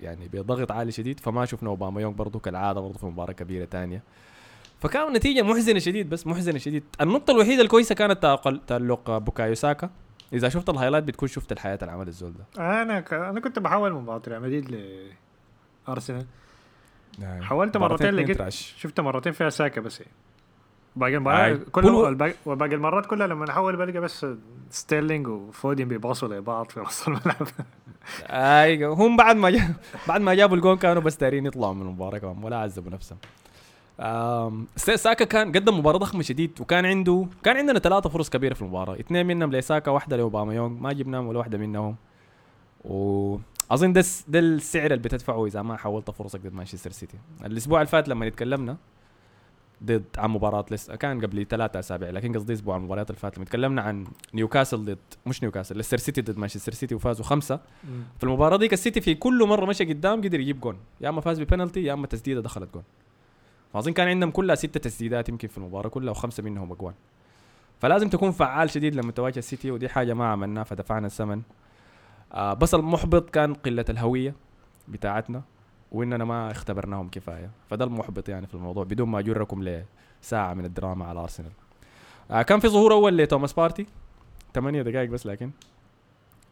[0.00, 4.02] يعني بضغط عالي شديد فما شفنا اوباميونج برضه كالعادة برضه في مباراة كبيرة ثانية
[4.80, 6.82] فكان النتيجة محزنة شديد بس محزنة شديد.
[7.00, 9.90] النقطة الوحيدة الكويسة كانت تألق بوكايو ساكا.
[10.32, 12.82] إذا شفت ال highlight بتكون شفت الحاجة العمل الزول ده.
[12.82, 13.12] أنا ك...
[13.12, 14.90] أنا كنت بحاول مباراة ريال مدريد
[15.88, 16.26] لأرسنال
[17.18, 17.42] نعم.
[17.42, 20.00] حاولت مرتين لقيت شفت مرتين فيها ساكا بس.
[20.00, 20.12] يعني.
[20.96, 22.14] باقي المباريات كل
[22.46, 24.26] باقي المرات كلها لما احول بلقى بس
[24.70, 27.48] ستيرلينج وفودين بيباصوا لبعض في نص الملعب.
[28.30, 28.94] أيوه.
[28.94, 29.74] هم بعد ما جاب
[30.08, 33.18] بعد ما جابوا الجون كانوا بس دايرين يطلعوا من المباراة كمان ولا عذبوا نفسهم.
[34.76, 39.00] ساكا كان قدم مباراة ضخمة شديد وكان عنده كان عندنا ثلاثة فرص كبيرة في المباراة.
[39.00, 41.96] اثنين منهم لساكا واحدة لاوباما يونغ ما جبناهم ولا واحدة منهم.
[42.84, 47.18] واظن ده ده السعر اللي بتدفعه إذا ما حولت فرصك ضد مانشستر سيتي.
[47.44, 48.76] الأسبوع اللي فات لما اتكلمنا
[49.84, 53.36] ضد عن مباراة لسه كان قبل ثلاثة أسابيع لكن قصدي أسبوع عن المباريات اللي فاتت.
[53.36, 57.60] لما تكلمنا عن نيوكاسل ضد مش نيوكاسل ليستر سيتي ضد مانشستر سيتي وفازوا خمسة.
[58.18, 60.76] في المباراة ديك السيتي في كل مرة مشى قدام قدر يجيب جون.
[61.00, 62.82] يا أما فاز ببنالتي يا أما تسديدة دخلت جون.
[63.72, 66.94] فاظن كان عندهم كلها ستة تسديدات يمكن في المباراة كلها وخمسة منهم اجوان
[67.80, 71.42] فلازم تكون فعال شديد لما تواجه السيتي ودي حاجة ما عملناها فدفعنا الثمن.
[72.32, 74.34] آه بس المحبط كان قلة الهوية
[74.88, 75.42] بتاعتنا.
[75.92, 77.50] وإننا ما اختبرناهم كفاية.
[77.70, 79.82] فده المحبط يعني في الموضوع بدون ما أجركم
[80.22, 81.52] لساعة من الدراما على ارسنال
[82.30, 83.86] آه كان في ظهور أول لتوماس بارتي.
[84.54, 85.50] ثمانية دقائق بس لكن.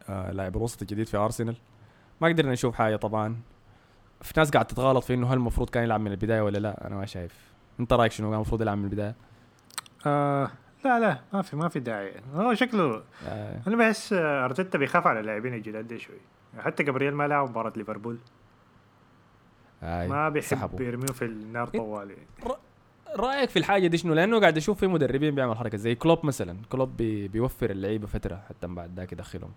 [0.09, 1.57] آه لاعب الوسط الجديد في ارسنال
[2.21, 3.37] ما قدرنا نشوف حاجة طبعا.
[4.23, 6.97] في ناس قاعد تتغالط في إنه هل المفروض كان يلعب من البداية ولا لا؟ أنا
[6.97, 7.35] ما شايف.
[7.81, 9.15] أنت رأيك شنو؟ كان المفروض يلعب من البداية؟
[10.07, 10.51] آه
[10.85, 12.13] لا لا ما في ما في داعي.
[12.35, 13.61] هو شكله آه.
[13.67, 16.17] أنا بحس أرتيتا بيخاف على اللاعبين الجداد دي شوي.
[16.59, 18.19] حتى جبريل ما لعب مباراة ليفربول.
[19.83, 20.81] ما بيحب.
[20.81, 22.17] يرميه في النار طوالي
[23.17, 26.57] رأيك في الحاجة دي شنو لأنه قاعد أشوف في مدربين بيعمل حركة زي كلوب مثلا
[26.73, 29.51] كلوب بي بيوفر اللعيبة فترة حتى بعد ذاك يدخلهم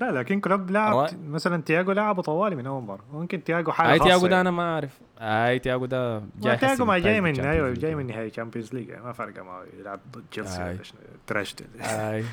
[0.00, 3.92] لا لكن كلوب لعب رأي- مثلا تياجو لعبه طوالي من أول مرة ممكن تياجو حاله
[3.92, 4.40] اي تياجو ده يعني.
[4.40, 7.96] أنا ما أعرف اي تياجو ده جاي تياجو ما جاي من أيوه Champions جاي League.
[7.96, 10.74] من نهائي تشامبيونز ليج ما فرق معه يلعب ضد تشيلسي آي.
[10.74, 11.54] ولا شنو تراش.
[11.80, 12.24] اي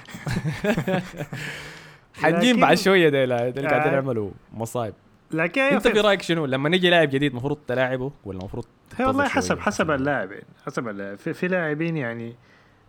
[2.21, 3.93] حنجيب بعد شوية ده اللي قاعدين آي.
[3.93, 4.93] يعملوا مصايب
[5.31, 8.65] لكن انت في رأيك شنو؟ لما نجي لاعب جديد المفروض تلاعبه ولا المفروض
[8.99, 12.35] والله حسب؟ حسب اللاعب يعني حسب اللاعب في, في لاعبين يعني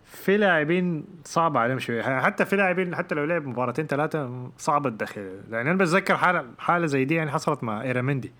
[0.03, 5.39] في لاعبين صعب عليهم شوية حتى في لاعبين حتى لو لعب مباراتين ثلاثة صعب الدخل.
[5.49, 8.31] لأن أنا بتذكر حاله حالة زي دي يعني حصلت مع ايرامندي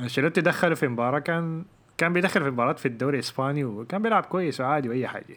[0.00, 1.64] أنشيلوتي دخله في مباراة كان
[1.98, 5.36] كان بيدخل في مباراة في الدوري الإسباني وكان بيلعب كويس وعادي وأي حاجة.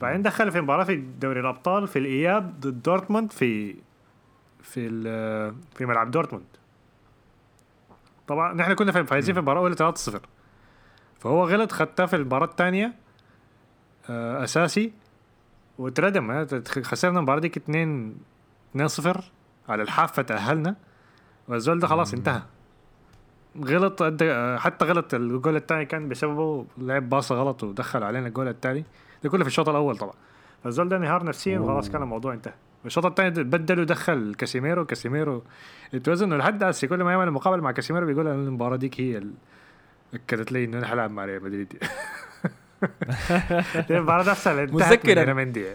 [0.00, 3.74] بعدين دخل في مباراة في دوري الأبطال في الإياب ضد دورتموند في
[4.62, 5.02] في
[5.74, 6.46] في ملعب دورتموند.
[8.28, 10.18] طبعا نحن كنا فايزين في المباراة الاولى 3-0
[11.18, 12.94] فهو غلط خدتها في المباراة الثانية
[14.10, 14.92] آه، أساسي
[15.78, 16.30] واتردم.
[16.30, 18.16] آه، خسرنا المباراة ديك 2
[18.76, 19.20] 2-0
[19.68, 20.76] على الحافه تاهلنا
[21.48, 22.14] والزول ده خلاص.
[22.14, 22.42] انتهى.
[23.64, 28.84] غلط آه، حتى غلط الجول الثاني كان بسببه لعب باصه غلط ودخل علينا الجول الثاني
[29.22, 30.14] ده كله في الشوط الأول طبعا.
[30.64, 32.54] فالزول ده انهار نفسيا وخلاص كان الموضوع انتهى.
[32.86, 35.42] الشوط الثاني بدلوا دخل كاسيميرو كاسيميرو
[35.94, 39.22] اتوزن لحد هسه كل ما يعمل مقابلة مع كاسيميرو بيقول أنا المباراة ديك هي.
[40.14, 41.72] اكدت لي إنه أنا حلعب مع ريال مدريد
[43.90, 45.20] المباراة نفسها متذكر من أنا.
[45.20, 45.66] إيرامندي.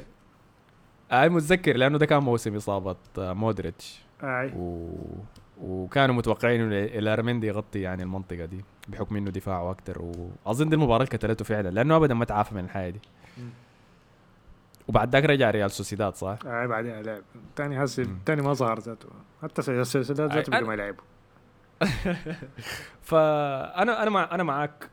[1.11, 4.89] أي متذكر لأنه ده كان موسم اصابه آه، مودريتش أي و...
[5.61, 10.01] وكانوا متوقعين إنه إيرامندي يغطي يعني المنطقة دي بحكم إنه دفاعه أكثر
[10.45, 12.99] وأظن دي المباراة اللي قتلته فعلا لأنه ابدا ما تعافى من الحاجة دي.
[14.88, 18.04] وبعد ذاك رجع ريال سوسيداد صح؟ اي بعدين لعب الثاني هسه.
[18.04, 19.10] الثاني ما ظهر ذاته.
[19.43, 21.04] حتى السلسلات أي- ذاته أنا- ما يلعبوا.
[23.02, 24.89] فانا أنا مع أنا معاك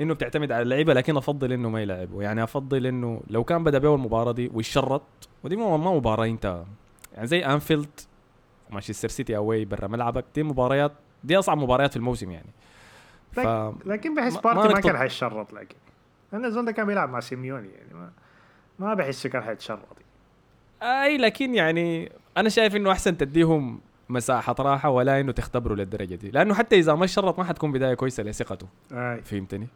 [0.00, 2.22] إنه بتعتمد على اللعيبة لكن أفضل إنه ما يلعبوا.
[2.22, 5.02] يعني أفضل إنه لو كان بدأ بيه المباراه دي ويشرط
[5.44, 6.62] ودي ما ما مباراة أنت
[7.14, 7.88] يعني زي أنفيلد
[8.70, 10.92] مانشستر سيتي away برا ملعبك دي مباريات
[11.24, 12.50] دي أصعب مباريات في الموسم يعني.
[13.32, 13.38] ف
[13.86, 15.76] لكن بحس بارتي ما ما, كان حيتشرط لكن
[16.32, 18.10] لأن الزول ده كان بيلعب مع سيميوني يعني ما
[18.78, 19.78] ما بحسه كان حيتشرط
[20.82, 26.30] أي لكن يعني أنا شايف إنه أحسن تديهم مساحة راحة ولا إنه تختبروا للدرجة دي.
[26.30, 28.66] لأنه حتى إذا ما شرط ما حتكون بداية كويسة لثقته.
[28.92, 29.22] أي.
[29.22, 29.68] فهمتني؟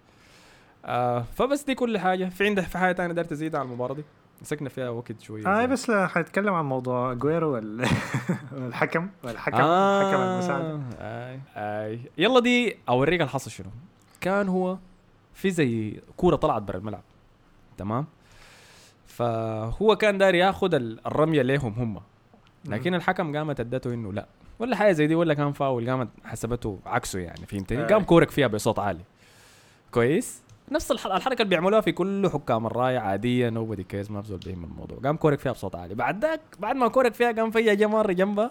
[0.84, 2.24] آه فبس دي كل حاجة.
[2.28, 4.02] في عندك في حاجة ثانية دارت تزيد على المباراة دي؟
[4.42, 5.66] مسكنا فيها وقت شوية أي.
[5.66, 7.86] بس حنتكلم عن موضوع اجويرو وال...
[8.56, 12.00] والحكم والحكم حكم المساعده آي آي.
[12.18, 13.70] يلا دي أوريك الحصل شنو.
[14.20, 14.78] كان هو
[15.34, 17.02] في زي كورة طلعت برا الملعب.
[17.78, 18.06] تمام؟
[19.24, 22.00] فهو كان داير ياخذ ال- الرميه ليهم هم.
[22.64, 24.26] لكن الحكم قامت ادته انه لا.
[24.58, 27.86] ولا حاجة زي دي ولا كان فاول قامت حسبته عكسه يعني فهمتني؟ آي.
[27.92, 29.00] قام كورك فيها بصوت عالي.
[29.90, 34.38] كويس؟ نفس الح- الحركة اللي بيعملوها في كل حكام الراية عادية nobody cares ما بزول
[34.38, 34.98] بيهم الموضوع.
[34.98, 35.94] قام كورك فيها بصوت عالي.
[35.94, 38.50] بعد ذاك بعد ما كورك فيها قام فيها جا مره جنبها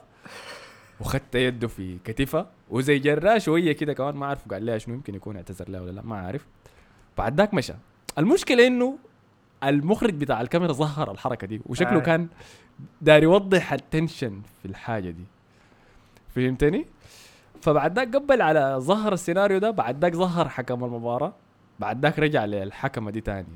[0.99, 5.15] وخدت يده في كتفها وزي جراه شوية كده كمان ما أعرف قال لها شنو يمكن
[5.15, 6.45] يكون اعتذر لها ولا لا ما عارف
[7.17, 7.73] بعد ذاك مشى.
[8.17, 8.97] المشكلة إنه
[9.63, 11.99] المخرج بتاع الكاميرا ظهر الحركة دي وشكله آه.
[11.99, 12.27] كان
[13.01, 15.23] داير يوضح ال tension في الحاجة دي
[16.35, 16.85] فهمتني؟
[17.61, 21.33] فبعد ذاك قبل على ظهر السيناريو ده بعد ذاك ظهر حكم المباراة
[21.79, 23.47] بعد ذاك رجع للحكمة دي تاني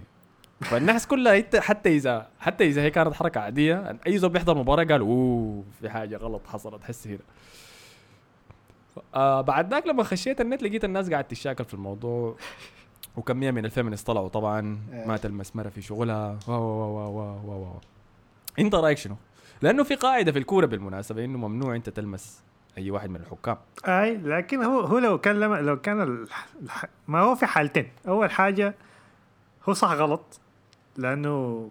[0.62, 5.02] فالناس كلها حتى اذا حتى إذا هي كانت حركة عادية أي زول بيحضر مباراة قال
[5.02, 7.20] أوه في حاجة غلط حصلت حس هنا
[9.16, 12.36] آه بعد ذاك لما خشيت النت لقيت الناس قاعد تشاكل في الموضوع
[13.18, 15.06] وكميه من الفيمنست طلعوا طبعا إيه.
[15.08, 16.40] ما تلمس مره في شغلها.
[16.48, 17.80] وا وا وا وا وا وا
[18.60, 19.16] انت رأيك شنو؟
[19.62, 22.44] لأنه في قاعدة في الكورة بالمناسبة إنه ممنوع أنت تلمس
[22.78, 23.58] أي واحد من الحكام.
[23.86, 26.48] أي لكن هو هو لو كان لما لو كان الح...
[26.64, 26.86] الح...
[27.08, 27.88] ما هو في حالتين.
[28.08, 28.76] أول حاجة
[29.70, 30.40] هو صح غلط
[30.98, 31.70] لأنه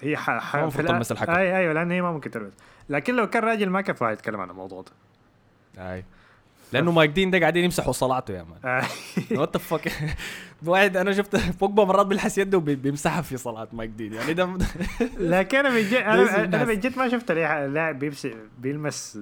[0.00, 0.30] هي ح...
[0.30, 0.56] ح...
[0.56, 1.32] ما الآ- تلمس الحكم.
[1.32, 2.52] أي أيوه لأنه هي ما ممكن تلمس.
[2.88, 4.92] لكن لو كان راجل ما كان فاهم يتكلم عن الموضوع ده.
[5.92, 6.04] أي.
[6.72, 8.84] لأنه مايك دين ده قاعدين يمسحوا صلعته يا man.
[9.40, 9.92] what the fuck
[10.66, 14.12] واحد أنا شفت بوجبا مرات بيلحس يده وبيمسحها في صلعة مايك دين.
[14.12, 14.48] يعني ده
[15.18, 16.64] لكن أنا من جد أنا.
[16.64, 18.04] من جد ما شفت لاعب
[18.58, 19.18] بيلمس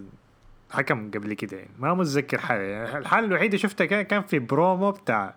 [0.71, 1.71] حكم قبل كده يعني.
[1.79, 2.99] ما متذكر حاجة يعني.
[2.99, 5.35] الحاله الوحيده شفتها كان كان في برومو بتاع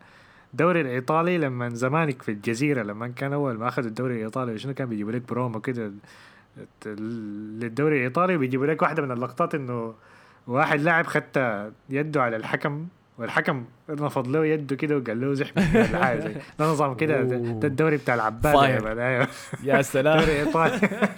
[0.52, 4.90] الدوري الإيطالي لما زمانك في الجزيرة لما كان أول ما اخذوا الدوري الإيطالي وشنو كان
[4.90, 5.92] بيجيبوا لك برومو كده.
[6.86, 9.94] للدوري الإيطالي وبيجيبوا لك واحدة من اللقطات إنه
[10.48, 16.06] واحد لاعب خدت يده على الحكم والحكم نفض له يده كده وقال له زحمه ولا
[16.06, 18.56] حاجة زي ده نظام كده ده الدوري بتاع العباد.
[19.64, 20.20] يا سلام.
[20.20, 20.80] دوري إيطالي.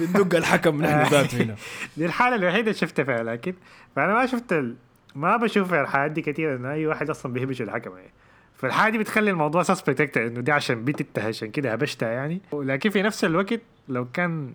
[0.00, 1.54] بندق الحكم نحن ذاته هنا.
[1.96, 3.54] دي الحالة الوحيدة اللي شفتها فيها لكن
[3.96, 4.74] فأنا ما شفت ال...
[5.14, 8.12] ما بشوف الحالات دي كثير إنه أي واحد أصلا بيهبش الحكم يعني.
[8.56, 12.40] فالحالة دي بتخلي الموضوع سسبكت إنه دي عشان بنت عشان كده هبشتها يعني.
[12.52, 14.54] لكن في نفس الوقت لو كان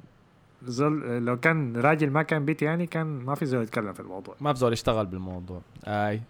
[0.66, 4.36] زول لو كان راجل ما كان بيت يعني كان ما في زول يتكلم في الموضوع.
[4.42, 5.62] ما بزول يشتغل بالموضوع.
[5.88, 6.22] أي.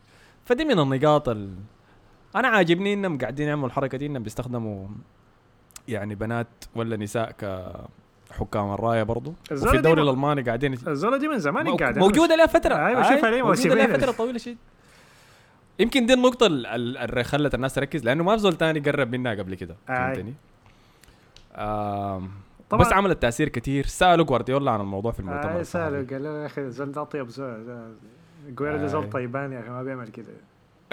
[0.45, 1.55] فدي من النقاط ال...
[2.35, 4.87] أنا عاجبني إنهم قاعدين يعملوا الحركة دي إنهم بيستخدموا
[5.87, 7.31] يعني بنات ولا نساء
[8.31, 9.33] كحكام الراية برضو.
[9.51, 12.01] وفي الدوري الألماني قاعدين الزولة دي من زمان مو- قاعدة.
[12.01, 12.75] موجودة لها فترة.
[12.75, 13.97] أيوة، بشوفها ليه موجودة لها.
[13.97, 14.57] فترة طويلة شيء
[15.79, 19.15] يمكن دي النقطة ال- ال- اللي خلت الناس تركز لأنه ما في زول تاني قرب
[19.15, 19.75] منها قبل كده.
[19.87, 20.33] فهمتني؟
[21.55, 22.29] آم.
[22.73, 22.87] طبعاً.
[22.87, 23.85] بس عملت تأثير كتير.
[23.85, 25.65] سألوا جوارديولا عن الموضوع في المؤتمر آه الصحفي.
[25.85, 26.47] سأله قال له يا
[26.91, 27.87] ده أطيب زول ده-
[28.75, 28.87] ده آي.
[28.87, 30.25] زول طيبان يا أخي ما بيعمل كده.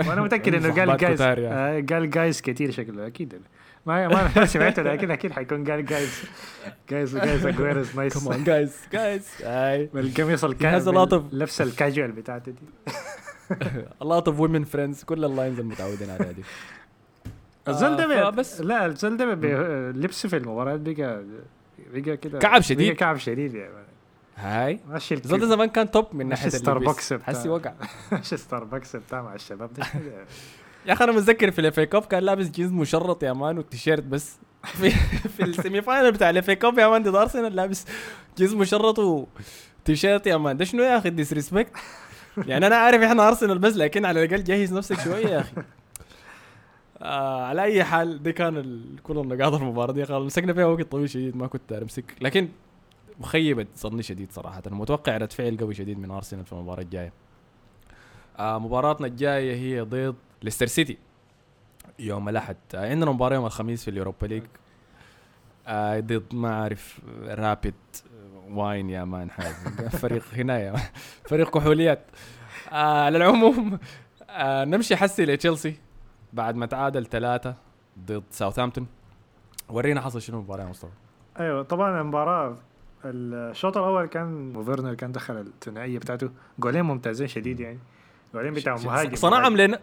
[0.09, 1.47] وأنا متأكد إنه قال guys يعني.
[1.81, 3.41] آه قال guys كتير شكله أكيد.
[3.87, 6.23] ما ما سمعته لكن أكيد حيكون قال جايز
[6.91, 9.89] جايز جايز اجويرز نايس كمان جايز جايز آي.
[10.93, 12.67] lot of- اللبسه الكاجوال بتاعته دي.
[14.05, 16.43] Lot of women friends كل ال lines المتعودين عليها دي.
[17.69, 19.25] الزول ده آه، فبس- لا الزول ده
[19.93, 21.23] لبسه في المباريات بقى
[21.93, 22.93] بقى كده كعب شديد.
[22.93, 23.75] كعب شديد يعني.
[24.37, 24.81] هاي.
[24.89, 27.13] ماشي ده زمان كان top من ناحية ستاربكس.
[27.13, 27.73] حسي وقع
[28.13, 29.73] ماشي ستاربكس بتاع مع الشباب.
[29.75, 29.87] ده
[30.87, 34.03] يا أخي أنا متذكر في ال FA Cup كان لابس جينز مشرط يا man والتيشيرت
[34.03, 34.37] بس.
[34.65, 34.91] في
[35.37, 37.87] في ال semi final بتاع ال FA Cup يا man ضد ارسنال لابس
[38.39, 40.57] جينز مشرط وتيشيرت يا man.
[40.57, 41.73] ده شنو يا أخي؟ disrespect
[42.47, 45.53] يعني أنا عارف إحنا ارسنال بس لكن على الأقل جهز نفسك شوية يا أخي.
[47.03, 51.11] آه على أي حال دي كان كل النقاط المباراه دي خلاص مسكنا فيها وقت طويل
[51.11, 52.15] شديد ما كنت أمسك.
[52.21, 52.49] لكن
[53.21, 54.63] مخيبة ظني شديد صراحة.
[54.67, 57.13] متوقع رد فعل قوي شديد من أرسنال في المباراة الجاية.
[58.39, 60.99] آه مباراتنا الجاية هي ضد ليستر سيتي.
[61.99, 62.57] يوم الأحد.
[62.75, 64.43] آه عندنا مباراة يوم الخميس في ال Europa League.
[65.67, 68.03] آه ضد ما أعرف Rapid
[68.51, 69.55] Wien يا man حاجة
[70.03, 70.75] فريق هنا يا.
[71.31, 72.05] فريق كحوليات.
[72.73, 73.79] آه على العموم
[74.31, 75.77] آه نمشي حسي لتشيلسي.
[76.33, 77.55] بعد ما تعادل ثلاثة
[78.07, 78.87] ضد ساوثهامبتون
[79.69, 80.93] ورينا حصل شنو المباراة يا مصطفى.
[81.41, 82.57] أيوه طبعا المباراة
[83.05, 86.31] الشوط الأول كان فيرنر كان دخل الثنائية بتاعته.
[86.59, 87.79] جولين ممتازين شديد يعني.
[88.35, 89.15] جولين بتاع مهاجم.
[89.15, 89.79] صنعهم لن...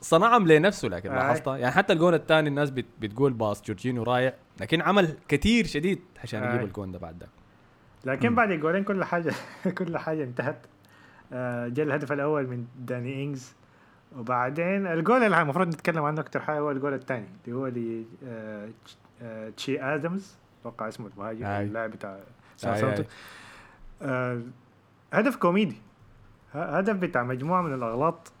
[0.00, 1.16] صنعهم لنفسه لكن آي.
[1.16, 2.86] لاحظتها يعني حتى الجون الثاني الناس بت...
[3.00, 6.44] بتقول باص جورجينيو رايع لكن عمل كثير شديد عشان.
[6.44, 7.26] يجيب الجون ده بعد ده.
[8.04, 8.34] لكن مم.
[8.34, 9.34] بعد الجولين كل حاجة
[9.78, 10.66] كل حاجة انتهت.
[11.32, 13.54] آه، جاء الهدف الأول من داني إنجز.
[14.16, 18.68] وبعدين الجول اللي المفروض نتكلم عنه أكثر حاجة هو الجول الثاني اللي هو اللي آه،
[19.22, 21.44] آه، تشي آدمز أتوقع اسمه المهاجم.
[21.46, 22.18] اللاعب بتاع
[22.56, 23.04] ساوثهامبتون.
[24.02, 24.42] آه،
[25.12, 25.76] هدف كوميدي
[26.52, 28.32] هدف بتاع مجموعة من الأغلاط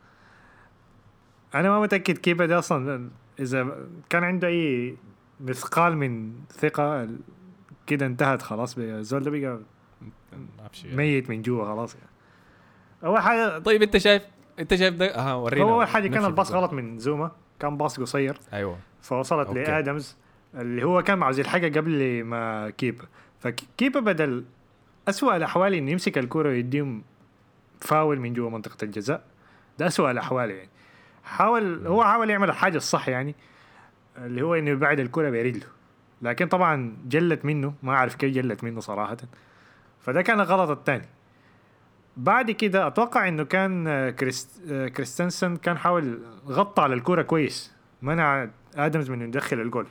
[1.54, 4.96] أنا ما متأكد كيف ده أصلا إذا كان عنده أي
[5.40, 7.08] مثقال من ثقة
[7.86, 9.60] كده انتهت خلاص الزول ده بقى.
[10.84, 12.06] ميت من جوا خلاص يعني
[13.04, 14.22] أول حاجة طيب أنت شايف
[14.58, 16.52] انت شايف ده؟ ها ورينا هو اول حاجة كان الباص.
[16.52, 17.30] غلط من زوما.
[17.60, 18.38] كان باص قصير.
[18.52, 18.78] أيوه.
[19.02, 19.62] فوصلت okay.
[19.64, 20.16] لآدمز
[20.54, 23.04] اللي هو كان عاوز الحاجة قبل ما كيبا.
[23.40, 24.44] فكيبا بدل
[25.08, 27.02] أسوأ الأحوال انه يمسك الكره ويديهم
[27.80, 29.24] فاول من جوا منطقة الجزاء.
[29.78, 30.68] ده أسوأ الأحوال يعني.
[31.24, 33.34] حاول هو حاول يعمل الحاجة الصح يعني
[34.16, 35.66] اللي هو إنه يبعد الكره برجله
[36.22, 37.74] لكن طبعا جلت منه.
[37.82, 39.16] ما أعرف كيف جلت منه صراحة.
[40.00, 41.08] فده كان الغلط الثاني.
[42.18, 47.72] بعد كده أتوقع إنه كان آه، كريست آه، كريستنسن كان حاول غطى على الكورة كويس
[48.02, 49.86] منع آدمز من يدخل الجول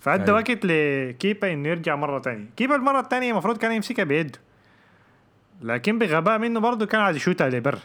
[0.00, 0.36] فأدى أيوة.
[0.36, 4.38] وقت لكيبا إنه يرجع مرة تانية كيبا المرة الثانية المفروض كان يمسكها بيده
[5.62, 7.78] لكن بغباء منه برضه كان عايز يشوتها لبر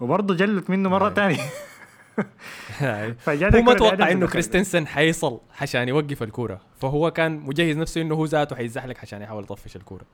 [0.00, 1.08] وبرضه جلت منه مرة.
[1.08, 1.38] تانية
[2.82, 3.16] أيوة.
[3.26, 4.26] فجاء هو ما توقع إنه.
[4.26, 9.42] كريستنسن حيصل عشان يوقف الكورة فهو كان مجهز نفسه إنه هو ذاته حيزحلق عشان يحاول
[9.42, 10.04] يطفش الكورة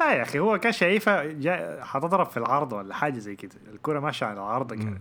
[0.00, 4.26] لا يا أخي هو كان شايفها حتضرب في العارضه ولا حاجة زي كده الكرة ماشية
[4.26, 4.82] على العارضه مم.
[4.82, 5.00] كده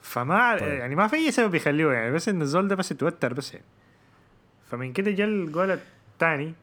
[0.00, 0.68] فما طيب.
[0.68, 3.66] يعني ما في أي سبب يخليه يعني بس إن الزول ده بس اتوتر بس يعني
[4.70, 5.78] فمن كده جا الجول
[6.12, 6.54] الثاني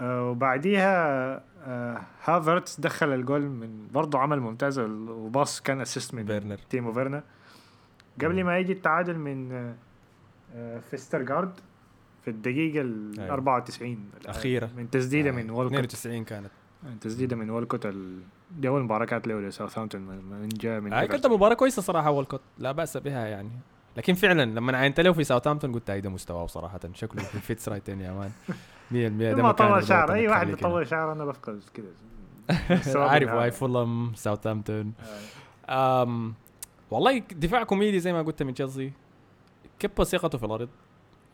[0.00, 1.34] آه وبعديها
[1.66, 7.22] آه هافرتس دخل الجول من برضه عمل ممتاز وباص كان assist من فيرنر تيمو فيرنر
[8.22, 9.74] قبل ما يجي التعادل من آه،
[10.54, 11.52] آه فيسترغارد
[12.24, 13.34] في الدقيقة ال أيوة.
[13.34, 14.70] 94 الأخيرة.
[14.76, 16.50] من تسديدة آه، من وولكوت 92 كانت
[17.00, 18.20] تسديدة من وولكوت ال...
[18.58, 21.20] دي أول مباراة كانت له لساوثهامبتون من من جاء من هاي إيفرتون.
[21.20, 22.40] كانت مباراة كويسة صراحة والكوت.
[22.58, 23.50] لا بأس بها يعني.
[23.96, 26.80] لكن فعلا لما عينت له في ساوثهامبتون قلت هاي ده مستواه صراحة.
[26.92, 28.30] شكله في فيتس رايتين يا مان.
[28.90, 30.46] 100% ده ما طول شعر أي واحد.
[30.46, 31.90] بيطول شعر أنا بفقد كده.
[33.10, 34.92] عارف هاي فولم ساوثهامبتون.
[35.68, 36.32] آه.
[36.90, 38.92] والله دفاع كوميدي زي ما قلت من تشيلسي.
[39.78, 40.68] كب ثقته في الأرض.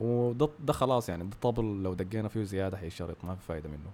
[0.01, 3.91] وده ده خلاص يعني ده طبل لو دقينا فيه زيادة حيشرط ما في فايدة منه.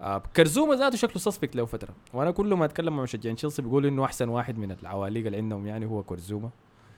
[0.00, 1.94] آه كرزوما ذاته شكله سسبكت له فترة.
[2.12, 5.66] وأنا كل ما أتكلم مع مشجعين تشيلسي بيقولوا إنه أحسن واحد من العواليق اللي عندهم
[5.66, 6.50] يعني هو كرزوما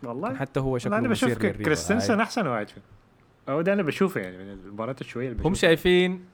[0.02, 0.34] والله.
[0.34, 1.32] حتى هو شكله لا، أنا بشوف.
[1.38, 2.22] كريستنسن هاي.
[2.22, 2.80] أحسن واحد فيه
[3.48, 5.54] أو ده أنا بشوفه يعني من المباريات الشوية اللي هم.
[5.54, 6.24] شايفين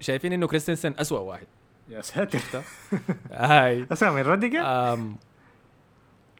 [0.00, 1.46] شايفين إنه كريستنسن أسوأ واحد.
[1.88, 2.38] يا ساتر.
[3.32, 3.86] هاي.
[3.92, 4.60] أسمع من روديجر؟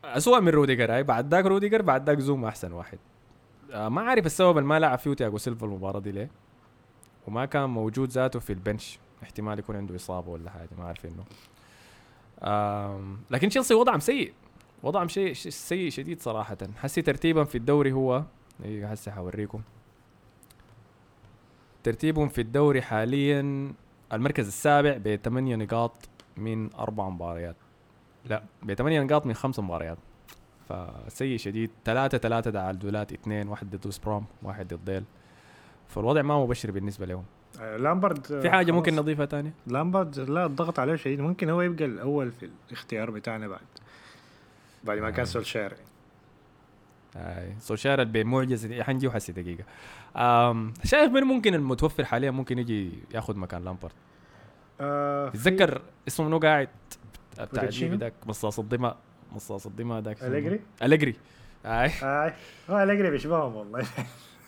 [0.04, 1.02] أسوأ من روديجر هاي.
[1.02, 2.98] بعد ذاك روديجر بعد ذاك زوما أحسن واحد.
[3.72, 6.30] آه ما عارف السبب اللي ما لعب فيه تياجو سيلفا المباراة دي ليه؟
[7.26, 8.98] وما كان موجود ذاته في ال bench.
[9.22, 11.24] احتمال يكون عنده إصابة ولا حاجة ما عارف إنه.
[12.42, 14.32] آم لكن تشيلسي وضعهم سيء.
[14.82, 16.58] وضعهم شيء سيء شديد صراحة.
[16.76, 18.22] حسي ترتيبا في الدوري هو
[18.64, 19.62] هسه حوريكم.
[21.82, 23.72] ترتيبهم في الدوري حاليا
[24.12, 27.56] المركز السابع بثمانية نقاط من أربع مباريات.
[28.24, 29.98] لا بثمانية نقاط من خمس مباريات.
[30.68, 31.70] فسيء شديد.
[31.84, 35.04] ثلاثة ثلاثة تعادلات اثنين واحد ضد وست بروم واحد ضد ديل.
[35.88, 37.24] فالوضع ما مبشر بالنسبة لهم.
[37.60, 38.96] لامبرد في حاجة ممكن.
[38.96, 43.60] نضيفها تانية؟ لامبرد لا الضغط عليه شديد ممكن هو يبقى الأول في الاختيار بتاعنا بعد.
[44.84, 45.24] بعد ما كان آه.
[45.24, 45.72] سولشير
[47.16, 48.82] هاي سولشير بمعجزة.
[48.82, 49.64] حنجي وحسي دقيقة.
[50.16, 53.92] آم شايف من ممكن المتوفر حاليا ممكن يجي ياخذ مكان لامبرد؟
[54.80, 56.68] آه تتذكر اسمه منو قاعد؟
[57.40, 57.64] بتاع
[57.96, 58.96] ذاك مصاص الدماء.
[59.32, 61.14] مصاص الدماء ذاك؟ منو؟ أليجري
[61.64, 62.34] هاي آه
[62.70, 63.86] هو أليجري بيشبههم والله.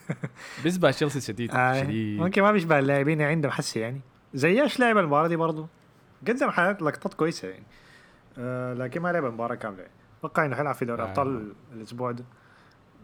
[0.65, 4.01] بيسبق تشيلسي شديد آه شديد ممكن ما بيشبه اللاعبين اللي عندهم حسي يعني.
[4.35, 5.67] زي إيش لعب المباراة دي برضه
[6.29, 7.65] قدم حالات لقطات كويسة يعني.
[8.39, 9.93] آه لكن ما لعب المباراة كاملة يعني.
[10.19, 11.05] أتوقع إنه حيلعب في دوري آه.
[11.05, 12.25] أبطال الأسبوع ده.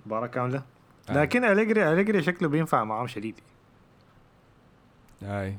[0.07, 0.63] مباراة كاملة.
[1.11, 1.23] آه.
[1.23, 3.41] لكن أليجري أليجري شكله بينفع معاهم شديد.
[5.23, 5.59] هاي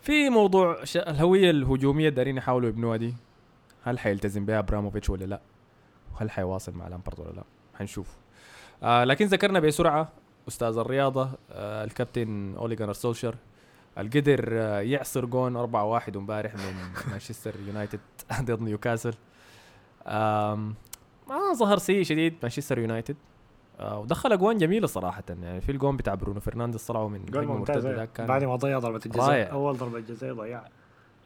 [0.00, 0.96] في موضوع ش...
[0.96, 3.14] الهوية الهجومية دارين يحاولوا يبنوها دي
[3.84, 5.40] هل حيلتزم بها أبراموفيتش ولا لا؟
[6.14, 7.44] وهل حيواصل مع لامبرد ولا لا؟
[7.78, 8.16] حنشوف.
[8.82, 10.08] آه لكن ذكرنا بسرعة
[10.48, 13.34] أستاذ الرياضة آه الكابتن اولي جانر سولشر
[13.98, 16.74] القدر آه يعصر جون 4-1 امبارح من
[17.10, 18.00] مانشستر يونايتد
[18.42, 19.14] ضد نيوكاسل.
[20.06, 23.16] ما ظهر سيء شديد مانشستر يونايتد.
[23.80, 25.22] آه ودخل أجوان جميلة صراحة.
[25.28, 27.86] يعني في الجون بتاع برونو فرنانديز طلعوا من جول ممتاز
[28.18, 29.52] بعد ما ضيع ضربة الجزاء.
[29.52, 30.68] أول ضربة جزاء ضيعها.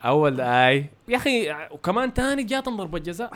[0.05, 3.33] أول آي يا أخي وكمان تاني جاتهم ضربة جزاء.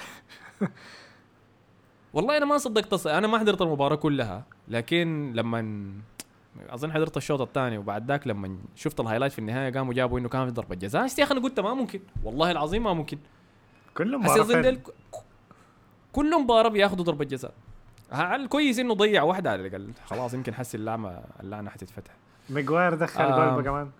[2.14, 4.44] والله أنا ما صدقت أنا ما حضرت المباراة كلها.
[4.68, 5.84] لكن لما
[6.70, 10.46] أظن حضرت الشوط الثاني وبعد ذاك لما شفت الهايلايت في النهاية قاموا جابوا إنه كان
[10.46, 11.02] في ضربة جزاء.
[11.18, 12.00] يا أخي أنا قلت ما ممكن.
[12.24, 13.18] والله العظيم ما ممكن.
[13.94, 14.78] كل مباراه أظن
[16.12, 17.52] كل مباراة بياخذوا ضربة جزاء.
[18.12, 19.92] الكويس إنه ضيع واحدة على الأقل.
[20.06, 22.12] خلاص يمكن حس اللعنه اللعنة حتتفتح.
[22.50, 23.54] ميغواير دخل آه.
[23.54, 23.90] جول كمان.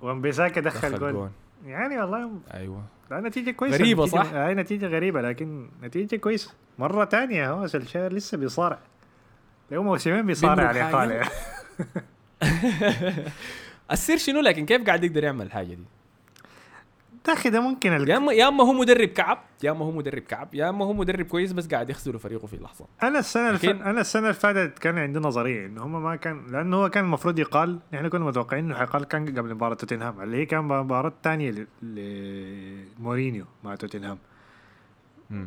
[0.00, 1.12] وامبيساكا دخل, دخل جول.
[1.12, 1.30] جون
[1.66, 2.82] يعني والله أيوه.
[3.10, 3.76] لا نتيجة كويسة.
[3.76, 6.50] غريبة نتيجة- صح؟ هاي نتيجة غريبة لكن نتيجة كويسة.
[6.78, 8.78] مرة تانية هو سولشاير لسه بيصارع.
[9.70, 11.28] له موسمين بيصارع على الإقالة
[13.90, 15.84] السر شنو لكن كيف قاعد يقدر يعمل الحاجة دي؟
[17.28, 18.08] يا أخي ده ممكن ال...
[18.08, 20.92] يا اما يا اما هو مدرب كعب يا اما هو مدرب كعب يا اما هو
[20.92, 22.86] مدرب كويس بس قاعد يخسر فريقه في لحظة.
[23.02, 23.64] أنا السنة الف...
[23.64, 27.38] أنا السنة اللي فاتت كان عندي نظرية إنه هم ما كان لأنه هو كان المفروض
[27.38, 31.50] يقال نحن كنا متوقعين إنه حيقال كان قبل مباراة توتنهام اللي هي كان مباراة تانية
[31.50, 31.66] ل...
[31.82, 34.18] لمورينيو مع توتنهام.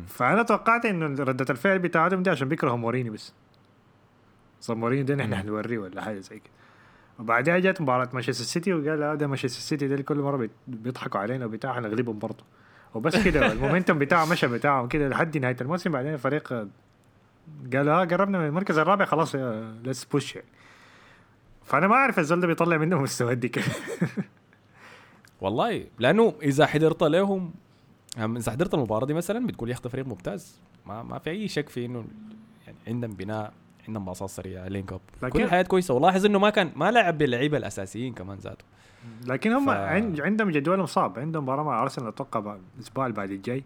[0.06, 3.32] فأنا توقعت إنه ردة الفعل بتاعتهم دي عشان بيكرهوا مورينيو بس.
[4.62, 5.34] صار مورينيو ده نحن.
[5.34, 6.52] حنوريه ولا حاجة زي كده.
[7.18, 11.72] وبعدها جت مباراة مانشستر سيتي وقال هذا مانشستر سيتي ده كل بيت- بيضحكوا علينا وبتاع
[11.72, 12.44] حنغلبهم برضه.
[12.94, 16.48] وبس كده ال momentum بتاعه مشى بتاعهم كده لحد نهاية الموسم بعدين الفريق
[17.74, 19.34] قال ها قربنا من المركز الرابع خلاص
[19.84, 20.46] let's push يعني.
[21.64, 23.64] فأنا ما أعرف الزول ده بيطلع منه مستوى دي كده.
[25.40, 27.52] والله لأنه إذا حضرت لهم
[28.18, 30.60] هم- إذا حضرت المباراة دي مثلا بتقول يا أخي فريق ممتاز.
[30.86, 32.04] ما ما في أي شك في إنه
[32.66, 33.52] يعني عندهم بناء.
[33.88, 35.00] عندهم باصات سريعة link up.
[35.22, 35.94] لكن- كل الحياة كويسة.
[35.94, 38.64] ولاحظ إنه ما كان ما لعب باللعيبة الأساسيين كمان ذاته.
[39.26, 43.30] لكن هم ف- عند عندهم جدولهم صعب عندهم مباراة مع أرسنال أتوقع الأسبوع اللي بعد
[43.30, 43.64] الجاي.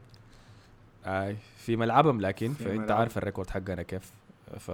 [1.06, 2.98] اي في ملعبهم لكن في فانت ملعب.
[2.98, 4.10] عارف ال record حقنا كيف.
[4.58, 4.70] ف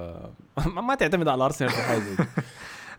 [0.86, 2.16] ما تعتمد على أرسنال في حاجة زي.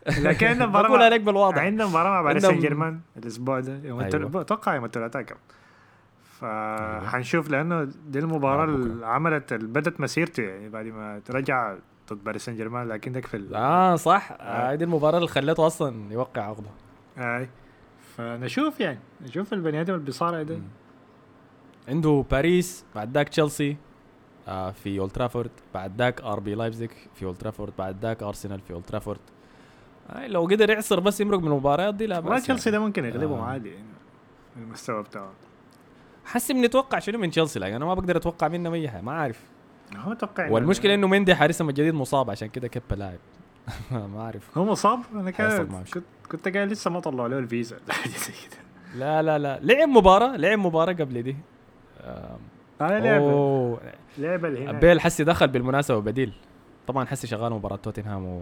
[0.29, 1.57] لكن عندهم مباراة بقولها مع- لك بالواضح.
[1.61, 3.79] عندهم مباراة مع باريس سان جيرمان الأسبوع ده.
[3.83, 4.41] يوم أيوة.
[4.41, 5.35] أتوقع يوم الثلاثاء كم
[6.39, 8.67] فحنشوف لأنه دي المباراة آه،.
[8.67, 11.75] اللي عملت بدت مسيرته يعني بعد ما ترجع
[12.09, 13.55] ضد باريس سان جيرمان لكن ده في ال...
[13.55, 14.31] آه صح.
[14.39, 14.75] آه.
[14.75, 16.69] دي المباراة اللي خلته أصلا يوقع عقده.
[17.17, 17.49] أي.
[18.17, 20.59] فنشوف يعني نشوف البني آدم اللي بيصارع ده.
[21.87, 23.77] عنده باريس بعد ذاك تشيلسي
[24.47, 28.59] آه في أولد ترافورد بعد ذاك آر بي لايبزيج في أولد ترافورد بعد ذاك أرسنال
[28.59, 29.19] في أولد ترافورد.
[30.09, 32.79] آه لو قدر يعصر بس يمرق من المباريات دي لا بس تشيلسي يعني.
[32.79, 33.45] ده ممكن يغلبهم آه.
[33.45, 33.85] عادي يعني
[34.57, 35.31] المستوى بتاعه.
[36.25, 39.43] حسي بنتوقع شنو من تشيلسي لكن أنا ما بقدر أتوقع منهم اي حاجة ما عارف.
[39.97, 43.19] هو أتوقع والمشكلة إنه مندي حارسهم الجديد مصاب عشان كده كيبا لاعب.
[44.13, 44.57] ما أعرف.
[44.57, 45.83] هو مصاب؟ أنا كان.
[45.93, 47.77] كنت كنت قايل لسه ما طلعوا له الفيزا.
[47.89, 48.59] حاجة زي كده.
[48.95, 49.59] لا لا لا.
[49.61, 51.35] لعب مباراة لعب مباراة قبل دي.
[52.81, 53.79] أنا لعبه أوه.
[54.17, 56.33] لعبه اللي هنا بيل حسي دخل بالمناسبة بديل
[56.87, 58.41] طبعا حسي شغال مباراة توتنهام و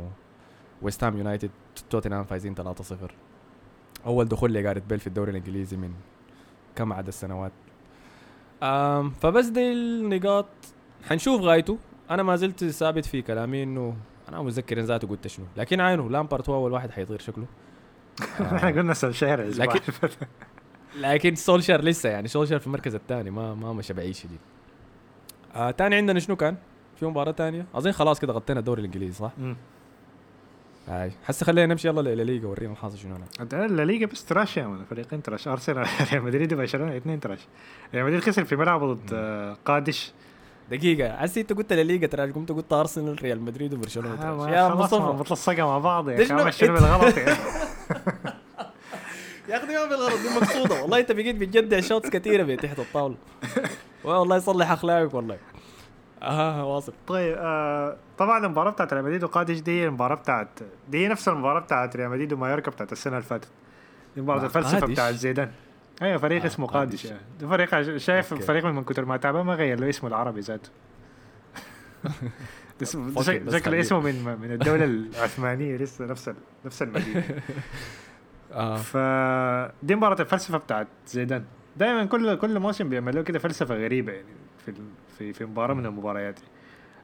[0.81, 1.49] ويست هام يونايتد
[1.89, 2.61] توتنهام فايزين 3-0
[4.05, 5.91] أول دخول لجاريت بيل في الدوري الإنجليزي من
[6.75, 7.51] كم عدد السنوات.
[8.63, 10.45] آم فبس دي النقاط.
[11.09, 11.77] حنشوف غايته.
[12.11, 13.95] أنا ما زلت ثابت في كلامي إنه
[14.29, 15.45] أنا متذكر إن ذاته قلت شنو.
[15.57, 17.45] لكن عينه لامبارت هو أول واحد حيطير شكله.
[18.55, 20.09] إحنا قلنا سولشاير الأسبوع لكن-.
[21.01, 23.29] لكن سولشر لسه يعني سولشر في المركز الثاني.
[23.31, 24.39] ما ما مشى بعيد شديد.
[25.55, 26.55] آه تاني عندنا شنو كان؟
[26.95, 29.55] في مباراة تانية؟ أظن خلاص كده غطينا الدوري الإنجليزي صح؟ مم.
[30.87, 31.11] هاي.
[31.25, 34.86] هسه خلينا نمشي يلا للليغا ورينا الحاصل شنو هنا أنت الليغا بس trash يا man.
[34.89, 35.47] فريقين trash.
[35.47, 37.39] أرسنال ريال مدريد وبرشلونة اثنين trash.
[37.93, 40.13] ريال مدريد خسر في ملعبه ضد آه، قادش.
[40.72, 41.17] دقيقة.
[41.17, 45.03] حسي أنت قلت للليغا trash قمت قلت أرسنال ريال مدريد وبرشلونة آه، يا مصطفى.
[45.19, 47.30] متلصقة مع بعض يا أخي شنو؟ ما شنو بالغلط يعني
[49.49, 50.82] يا أخي ما بالغلط دي مقصودة.
[50.82, 53.15] والله أنت بقيت بتجدع shots كثيرة بين تحت الطاولة.
[54.03, 55.38] والله يصلح أخلاقك والله.
[56.24, 56.93] آه واصل.
[57.07, 60.59] طيب آه طبعا المباراة بتاعت ريال مدريد وقادش دي المباراة بتاعت
[60.89, 63.47] دي نفس المباراة بتاعت ريال مدريد ومايوركا بتاعت السنة اللي فاتت.
[64.15, 65.51] دي مباراة مع الفلسفة؟ بتاعت زيدان.
[66.01, 67.05] أيوه فريق آه، اسمه قادش.
[67.05, 67.19] يعني.
[67.41, 68.45] فريق شايف okay.
[68.45, 70.69] فريق من كتر ما تعبان ما غير له اسمه العربي ذاته.
[72.81, 73.79] اسمه فكر شك- بس شكله خليه.
[73.79, 74.83] اسمه من من الدولة
[75.15, 76.31] العثمانية لسه نفس
[76.65, 77.23] نفس المدينة.
[78.51, 78.77] آه.
[78.77, 81.43] فدي مباراة الفلسفة بتاعت زيدان.
[81.77, 84.25] دائما كل كل موسم بيعملوا كده فلسفة غريبة يعني
[84.65, 84.73] في
[85.17, 86.39] في في مباراة من المباريات.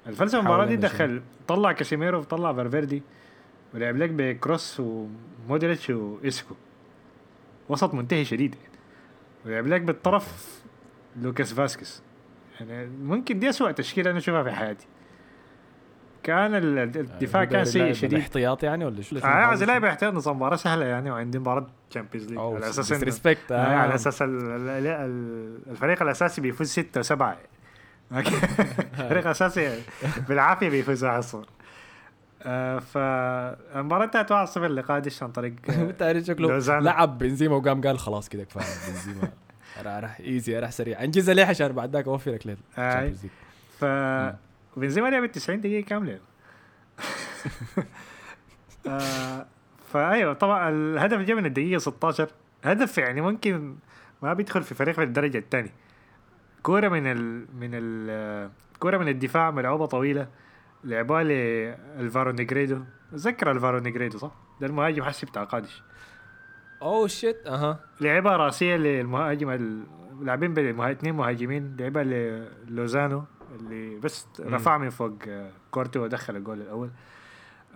[0.08, 3.04] الفلسفة المباراة دي دخل طلع كاسيميرو وطلع فالفيردي
[3.74, 6.56] ولعب لك بكروس ومودريتش واسكو
[7.70, 8.77] وسط منتهي شديد يعني.
[9.48, 10.60] ولعب لك بالطرف
[11.22, 12.02] لوكاس فاسكس
[12.60, 14.88] يعني ممكن دي أسوأ تشكيلة أنا أشوفها في حياتي.
[16.24, 18.20] كان ال- الدفاع كان سيء شديد.
[18.20, 22.28] احتياط يعني ولا شو؟ آه عايز لاعب احتياط نظام مباراة سهلة يعني وعندي مباراة Champions
[22.30, 24.30] League على أساس respect آه على أساس ال-
[24.70, 27.24] ال- الفريق الأساسي بيفوز 6 و7
[28.14, 29.82] الفريق الاساسي
[30.30, 31.46] بالعافية بيفوز 1 0
[32.44, 36.80] آه فالمباراة انتهت 1 0 لقادش عن طريق آه، انت عارف شكله.
[36.80, 38.92] لعب بنزيما وقام قال خلاص كده كفاية.
[38.94, 39.30] بنزيما
[40.02, 41.04] راح ايزي راح سريع.
[41.04, 43.14] انجزها ليه عشان بعد ذاك اوفرك ليه آي.
[43.80, 43.86] ف
[44.80, 46.20] بنزيما لعب 90 دقيقة كاملة.
[48.88, 49.46] آه
[49.94, 52.30] فايوه طبعا الهدف جاء من الدقيقة 16
[52.64, 53.76] هدف يعني ممكن
[54.22, 55.72] ما بيدخل في فريق في الدرجة الثانية.
[56.64, 60.28] كورة من ال من ال كورة من الدفاع ملعوبة طويلة.
[60.88, 62.80] لعبوها لالفارو نيجريدو
[63.12, 64.32] تذكر الفارو نيجريدو صح؟
[64.62, 65.84] ده المهاجم حسي بتاع قادش
[66.82, 69.52] oh shit أها لعبها رأسية للمهاجم
[70.22, 70.80] لاعبين.
[70.80, 73.24] اثنين مهاجمين لعبها للوزانو
[73.60, 74.28] اللي بس.
[74.40, 76.90] رفع من فوق آه، كورتو ودخل الجول الأول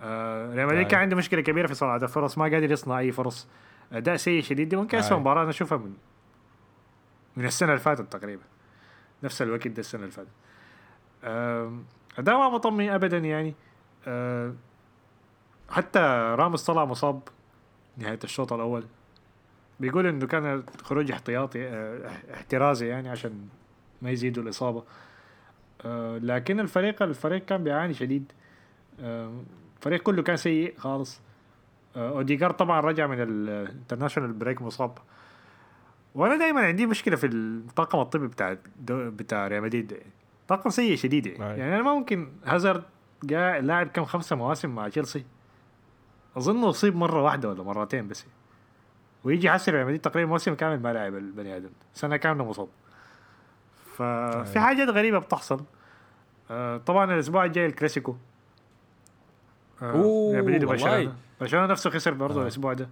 [0.01, 0.89] آه ريال مدريد آه.
[0.89, 3.47] كان عنده مشكلة كبيرة في صناعة الفرص ما قادر يصنع أي فرص
[3.91, 5.19] اداء سيء شديد دي ممكن اسوء.
[5.19, 5.93] مباراة أنا أشوفها من
[7.37, 8.43] من السنة اللي فاتت تقريبا
[9.23, 10.29] نفس الوقت ده السنة اللي فاتت
[12.17, 13.53] اداء ما مطمئن ابدا يعني.
[14.07, 14.53] آه،
[15.69, 15.99] حتى
[16.39, 17.21] راموس طلع مصاب
[17.97, 18.83] نهاية الشوط الأول.
[19.79, 23.49] بيقول إنه كان خروج احتياطي آه، احترازي يعني عشان
[24.01, 24.83] ما يزيدوا الإصابة.
[25.85, 28.31] آه، لكن الفريق الفريق كان بيعاني شديد.
[28.99, 29.43] آه،
[29.77, 31.21] الفريق كله كان سيء خالص.
[31.95, 34.97] آه، أوديجارد طبعا رجع من ال international break مصاب.
[36.15, 38.57] وأنا دائما عندي مشكلة في الطاقم الطبي بتاع
[38.89, 39.97] بتاع ريال مدريد.
[40.51, 41.59] طاقم سيء شديد يعني, أي.
[41.59, 42.83] يعني أنا ما ممكن هازارد
[43.23, 45.25] جاء لاعب كم خمسة مواسم مع تشيلسي.
[46.37, 48.25] اظن اصيب مرة واحدة ولا مرتين بس.
[49.23, 51.69] ويجي ريال مدريد تقريبا موسم كامل ما لعب البني آدم.
[51.93, 52.67] سنة كاملة مصاب.
[53.95, 54.61] ففي أي.
[54.61, 55.63] حاجات غريبة بتحصل.
[56.51, 58.15] آه، طبعا الأسبوع الجاي الكلاسيكو.
[59.81, 60.85] آه، أوه، ريال مدريد والله.
[60.85, 61.15] وبرشلونة.
[61.41, 62.43] برشلونة نفسه خسر برضه آه.
[62.43, 62.89] الأسبوع ده.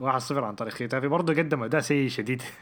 [0.00, 2.42] 1-0 عن طريق ختافي برضه قدم اداء سيء شديد.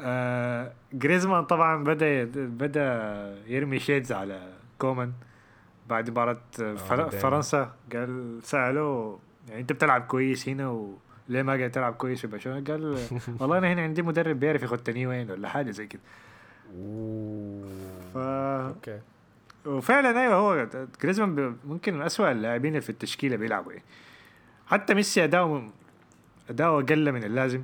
[0.00, 5.12] آه جريزمان طبعا بدأ بدأ يرمي shades على كومان
[5.88, 7.18] بعد مباراة فر- بدأ.
[7.18, 7.72] فرنسا.
[7.92, 12.98] قال سألوه يعني أنت بتلعب كويس هنا وليه ما قاعد تلعب كويس في برشلونة؟ قال
[13.40, 16.00] والله أنا هنا عندي مدرب بيعرف يخدني وين ولا حاجة زي كده.
[18.14, 18.16] ف...
[18.16, 19.00] okay.
[19.66, 20.66] وفعلا أيوه هو
[21.02, 23.84] جريزمان ممكن من اسوء اللاعبين اللي في التشكيلة بيلعبوا يعني
[24.66, 25.70] حتى ميسي أداؤه
[26.50, 27.62] أداؤه أقل من اللازم.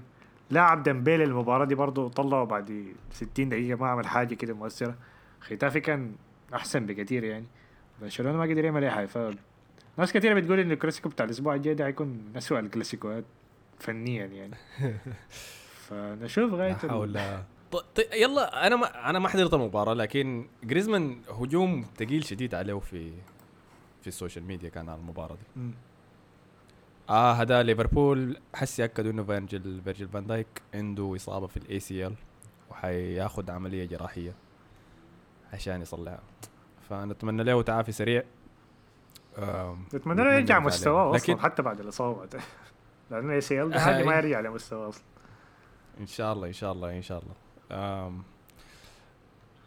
[0.51, 4.95] لاعب ديمبيلي المباراة دي برضه طلعه بعد 60 دقيقة ما عمل حاجة كده مؤثرة.
[5.41, 6.13] ختافي كان
[6.55, 7.47] أحسن بكثير يعني.
[8.03, 9.07] برشلونة ما قدر يعمل أي حاجة.
[9.07, 9.19] ف
[9.99, 13.25] ناس كثيره بتقول إن الكلاسيكو بتاع الأسبوع الجاي ده حيكون من اسوء الكلاسيكوات
[13.79, 14.55] فنيا يعني.
[15.89, 17.19] فنشوف ال- حول
[17.73, 22.79] ط- ط- يلا أنا ما أنا ما حضرت المباراة لكن جريزمان هجوم ثقيل شديد عليه
[22.79, 23.11] في
[24.03, 25.61] في ال social media كان على المباراة دي.
[27.11, 28.37] آه هذا ليفربول.
[28.55, 32.15] حسي أكدوا إنه فيرجيل فيرجيل فان دايك عنده إصابة في ال ACL
[32.71, 34.35] وحياخد عملية جراحية
[35.53, 36.21] عشان يصلحها.
[36.91, 38.23] فنتمنى له تعافي سريع.
[39.39, 42.29] آم، أتمنى له يرجع مستواه أصلا حتى بعد الإصابة.
[43.11, 43.81] لأنه ACL ده.
[43.81, 45.05] حاجة ما يرجع لمستواه أصلا.
[46.01, 47.35] إن شاء الله إن شاء الله إن شاء الله.
[47.73, 48.23] آم،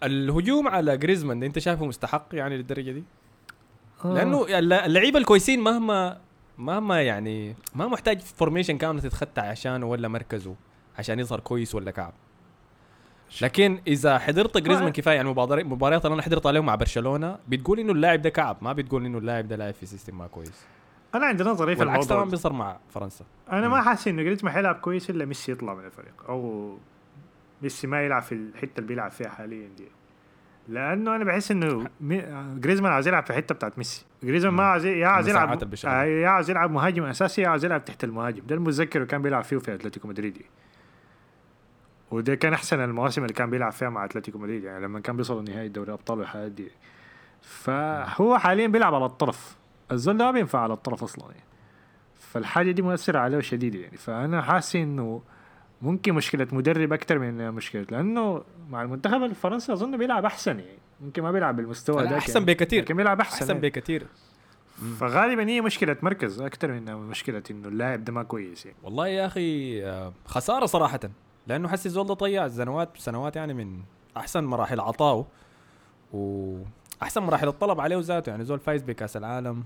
[0.03, 3.03] الهجوم على جريزمان أنت شايفه مستحق يعني للدرجة دي؟
[4.05, 6.21] لأنه الل- اللعيبة الكويسين مهما
[6.59, 10.55] مهما يعني ما محتاج formation كاملة تتخطى عشانه ولا مركزه
[10.99, 12.13] عشان يظهر كويس ولا كعب
[13.41, 15.29] لكن إذا حضرت جريزمان كفاية يعني
[15.63, 19.17] مباريات اللي أنا حضرت عليهم مع برشلونة بتقول إنه اللاعب ده كعب ما بتقول إنه
[19.17, 20.63] اللاعب ده لاعب في system ما كويس
[21.15, 22.31] أنا عندي نظريه في الموضوع تمام ده.
[22.31, 23.83] بيصير مع فرنسا أنا ما مم.
[23.83, 26.77] حاسس إنه جريزمان حيلعب كويس إلا ميسي يطلع من الفريق أو
[27.61, 29.87] ميسي ما يلعب في الحتة اللي بيلعب فيها حاليا دي
[30.69, 32.25] لأنه أنا بحس إنه مي...
[32.55, 34.05] جريزمان عايز يلعب في الحته بتاعت ميسي.
[34.23, 35.63] جريزمان ما عايز يا عايز يلعب.
[35.85, 38.43] آه، يا عايز يلعب مهاجم أساسي يا عايز يلعب تحت المهاجم.
[38.47, 40.41] ده المتذكر كان بيلعب فيه في أتلتيكو مدريد.
[42.11, 45.41] وده كان أحسن المواسم اللي كان بيلعب فيها مع أتلتيكو مدريد يعني لما كان بيوصلوا
[45.41, 46.71] نهائي دوري أبطال والحاجات دي.
[47.41, 49.55] فهو حاليا بيلعب على الطرف.
[49.91, 51.43] الزول ده ما بينفع على الطرف أصلا يعني.
[52.19, 53.97] فالحاجة دي مؤثرة عليه شديد يعني.
[53.97, 55.21] فأنا حاسس إنه
[55.81, 61.23] ممكن مشكلة مدرب أكثر من مشكلة لأنه مع المنتخب الفرنسي أظن بيلعب أحسن يعني ممكن
[61.23, 63.69] ما بيلعب بالمستوى ده أحسن بكثير لكن بيلعب أحسن, أحسن يعني.
[63.69, 64.07] بكثير
[64.99, 68.77] فغالبا هي مشكلة مركز أكثر من مشكلة إنه اللاعب ده ما كويس يعني.
[68.83, 70.99] والله يا أخي آه، خسارة صراحة
[71.47, 73.79] لأنه حس الزول ده ضيع سنوات سنوات يعني من
[74.17, 75.27] أحسن مراحل عطائه
[76.13, 79.63] وأحسن مراحل الطلب عليه ذاته يعني زول فايز بكأس العالم.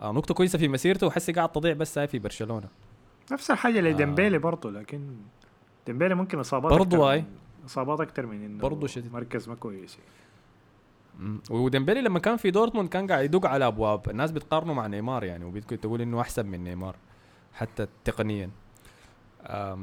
[0.00, 2.68] آه نقطة كويسة في مسيرته وحسي قاعد تضيع بس هي في برشلونة.
[3.32, 5.00] نفس الحاجة لديمبيلي برضه لكن
[5.86, 7.10] ديمبيلي ممكن إصابات برضه.
[7.16, 7.24] من-
[7.66, 9.12] إصابات أكثر من إنه برضه شديد.
[9.12, 11.38] مركز ما كويس يعني.
[11.50, 15.44] وديمبلي لما كان في دورتموند كان قاعد يدق على أبواب الناس بتقارنه مع نيمار يعني
[15.44, 16.96] وبتقول إنه أحسن من نيمار
[17.54, 18.50] حتى تقنيا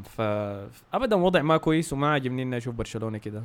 [0.03, 3.43] فابدا وضع ما كويس وما عجبني إني أشوف برشلونة كده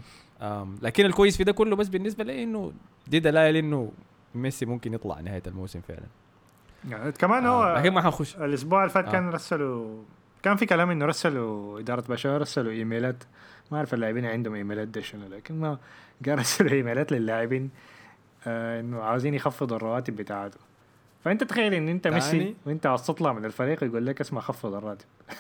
[0.82, 2.72] لكن الكويس في ده كله بس بالنسبة لي إنه
[3.06, 3.92] دي دلائل إنه
[4.34, 6.06] ميسي ممكن يطلع نهاية الموسم فعلا
[6.88, 9.12] يعني كمان آه، هو لكن ما حنخش الأسبوع اللي فات آه.
[9.12, 10.02] كان رسلوا
[10.42, 13.24] كان في كلام إنه رسلوا إدارة برشلونه رسلوا إيميلات
[13.70, 15.78] ما أعرف اللاعبين عندهم إيميلات ده شنو لكن ما
[16.26, 17.70] قال رسلوا إيميلات للاعبين
[18.46, 20.58] آه إنه عاوزين يخفضوا الرواتب بتاعته
[21.24, 24.74] فأنت تخيل إن أنت ميسي تاني؟ وأنت عاوز تطلع من الفريق يقول لك اسمع خفض
[24.74, 25.06] الراتب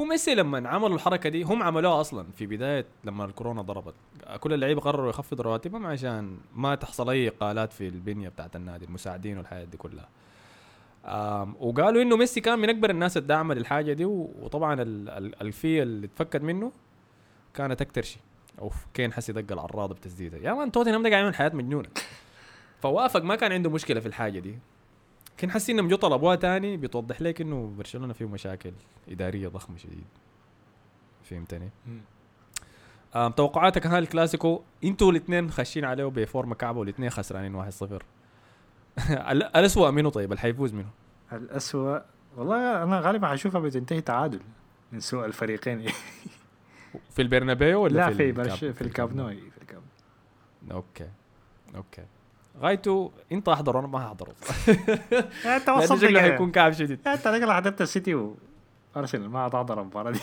[0.00, 3.94] هو ميسي لما عملوا الحركة دي هم عملوها أصلا في بداية لما الكورونا ضربت.
[4.40, 9.38] كل اللعيبه قرروا يخفضوا رواتبهم عشان ما تحصل أي إقالات في البنية بتاعت النادي المساعدين
[9.38, 10.08] والحياة دي كلها.
[11.60, 16.06] وقالوا إنه ميسي كان من أكبر الناس الداعمه للحاجه دي وطبعا ال- ال- الفيه اللي
[16.06, 16.72] اتفكت منه
[17.54, 18.22] كانت أكتر شيء.
[18.58, 20.38] أوف كين حسي دق العراضه بتسديده.
[20.38, 21.88] يا مان توتنهام ده قاعد يعمل حياة مجنونة.
[22.82, 24.58] فوافق ما كان عنده مشكلة في الحاجة دي.
[25.36, 28.72] كان حاسين إنهم جو طلبوها تاني بتوضح لك إنه برشلونة فيه مشاكل
[29.08, 30.04] إدارية ضخمة شديد.
[31.24, 31.70] فهمتني؟
[33.36, 37.82] توقعاتك هل الكلاسيكو إنتوا الاثنين خاشين عليه ب form كعبة والاثنين خسرانين 1-0
[39.10, 40.88] ال- الاسوء منه طيب؟ اللي حيفوز منه
[41.32, 41.98] الأسوأ
[42.36, 44.40] والله أنا غالبا حشوفها بتنتهي تعادل
[44.92, 45.86] من سوء الفريقين.
[47.10, 49.82] في البرنابيو ولا لا في في برش في الكامب نو في الكامب.
[50.72, 51.08] okay
[51.76, 52.04] okay.
[52.60, 54.28] غايته إنت أحضر وأنا ما احضر
[55.44, 56.20] يعني أنت وصلت شكله.
[56.20, 57.08] حيكون كعب شديد.
[57.08, 58.34] أنت رجل حضرت السيتي
[58.94, 60.20] وارسنال ما هتحضر المباراة دي.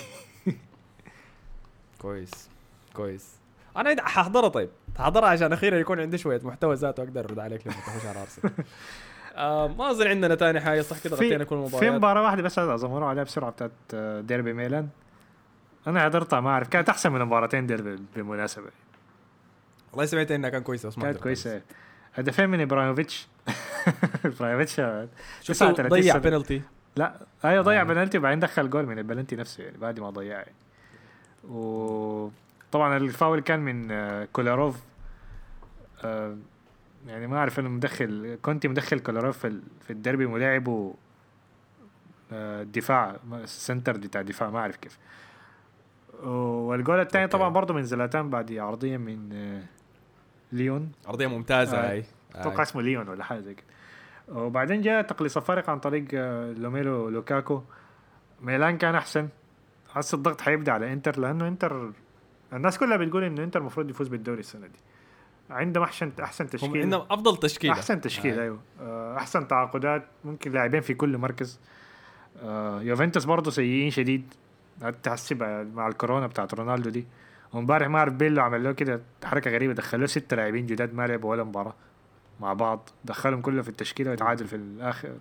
[2.02, 2.50] كويس
[2.94, 3.36] كويس.
[3.78, 4.70] أنا إذا حاحضرها طيب.
[4.98, 8.54] حاحضرها عشان أخيرا يكون عندي شوية محتوى ذاته أقدر أرد عليك لما تخش على أرسنال.
[9.36, 12.60] آه ما أظن عندنا ثاني حاجة صح كده غطينا كل في المباريات مباراة واحدة بس
[12.60, 14.90] أمر عليها بسرعة بتاعت آه، ديربي ميلان.
[15.88, 16.68] أنا حضرتها ما أعرف.
[16.68, 18.70] كانت أحسن من مباراتين ديربي بالمناسبه
[19.92, 21.62] والله سمعت إنها كان كويسة بس ما كانت كويسة.
[22.16, 23.28] هدفين من إبراهيموفيتش
[24.26, 24.76] إبراهيموفيتش
[25.42, 26.22] شوف 39 ضيع سنة.
[26.22, 26.62] بينالتي
[26.96, 27.14] لا
[27.46, 27.84] أيوه ضيع آه.
[27.84, 30.54] بنالتي وبعدين دخل جول من البلنتي نفسه يعني بعد ما ضيع يعني
[31.50, 34.78] وطبعا الفاول كان من آه، كولاروف
[36.04, 36.38] آه،
[37.08, 40.94] يعني ما أعرف إنه مدخل كنت مدخل كولاروف في ال- في الدربي ملاعبه
[42.32, 44.98] آه، دفاع سنتر بتاع دفاع ما أعرف كيف
[46.24, 47.28] والجول الثاني.
[47.28, 49.30] طبعا برضه من زلاتان بعد عرضية من
[50.52, 51.92] ليون؟ ارضيه ممتازة آه.
[51.92, 52.04] هاي
[52.36, 53.66] أتوقع اسمه ليون ولا حاجة زي كده.
[54.28, 57.62] وبعدين جاء تقليص الفارق عن طريق آه، روميلو لوكاكو.
[58.42, 59.30] ميلان كان أحسن.
[59.90, 61.92] حسي الضغط حيبدا على إنتر لأنه إنتر
[62.54, 64.80] الناس كلها بتقول انه إنتر المفروض يفوز بالدوري السنة دي.
[65.50, 67.74] عندهم أحسن أحسن هم تشكيل عندهم أفضل تشكيلة.
[67.74, 68.44] أحسن تشكيل آه.
[68.44, 68.60] أيوه.
[68.82, 70.06] آه، أحسن تعاقدات.
[70.26, 71.60] ممكن لاعبين في كل مركز.
[72.44, 74.34] آه، يوفنتوس برضه سيئين شديد.
[75.04, 75.44] تحسب
[75.74, 77.06] مع الكورونا بتاعت رونالدو دي؟
[77.54, 81.32] وامبارح ما اعرف بيرلو عمل له كده حركة غريبة دخلوه ست لاعبين جداد ما لعبوا
[81.32, 81.74] ولا مباراة
[82.40, 85.14] مع بعض دخلهم كلهم في التشكيلة ويتعادل في الآخر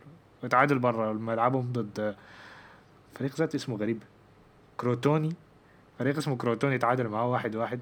[0.42, 2.16] ويتعادل برا ملعبهم ضد
[3.14, 4.02] فريق ذات اسمه غريب
[4.76, 5.34] كروتوني.
[5.98, 7.80] فريق اسمه كروتوني تعادل معاه واحد واحد.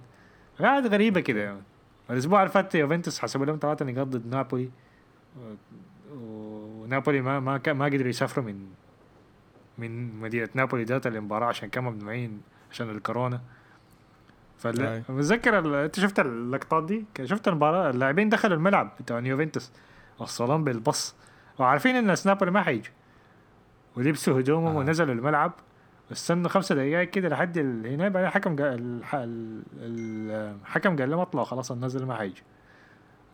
[0.61, 1.63] قاعد غريبة كده يعني.
[2.11, 4.71] الأسبوع اللي فات يوفنتوس حسبوا لهم ثلاثة نقاط ضد نابولي.
[6.13, 8.67] ونابولي ما ما ما قدروا يسافروا من
[9.79, 12.41] من مدينة نابولي ذات المباراة عشان كانوا ممنوعين
[12.71, 13.41] عشان الكورونا.
[14.59, 15.05] فال
[15.67, 19.73] ال- انت شفت اللقطات دي؟ شفت المباراة؟ اللاعبين دخلوا الملعب بتاع يوفنتوس
[20.19, 21.15] وصلهم بالبص
[21.59, 22.93] وعارفين إن نابولي ما حيجوا
[23.97, 24.79] ولبسوا هدومهم آه.
[24.79, 25.53] ونزلوا الملعب.
[26.11, 31.21] واستنوا خمسة دقائق كده لحد هنا بعدين الحكم قال الح- ال- ال- الحكم قال لهم
[31.21, 32.43] اطلعوا خلاص النزل ما حيجي.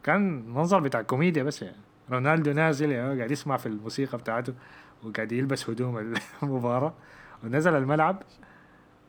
[0.03, 1.77] كان منظر بتاع كوميديا بس يعني.
[2.11, 4.55] رونالدو نازل يعني قاعد يسمع في الموسيقى بتاعته
[5.05, 5.99] وقاعد يلبس هدوم
[6.43, 6.95] المباراة.
[7.45, 8.23] ونزل الملعب.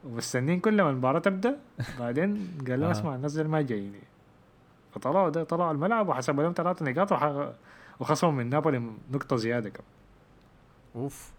[0.05, 1.57] ومستنين كل ما المباراة تبدأ
[1.99, 2.91] بعدين قال لهم آه.
[2.91, 3.99] اسمع النزل ما جايني
[4.95, 7.51] فطلعوا ده طلعوا الملعب وحسبوا لهم ثلاثة نقاط وح-
[7.99, 8.81] وخصموا من نابولي
[9.11, 9.87] نقطة زيادة كمان
[10.95, 11.31] أوف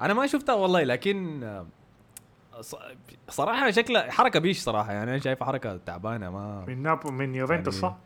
[0.00, 1.66] أنا ما شفتها والله لكن آه،
[3.28, 7.82] صراحة شكلها حركة بيش صراحة يعني أنا شايفها حركة تعبانة ما من نابو من يوفنتوس
[7.82, 7.96] يعني صح؟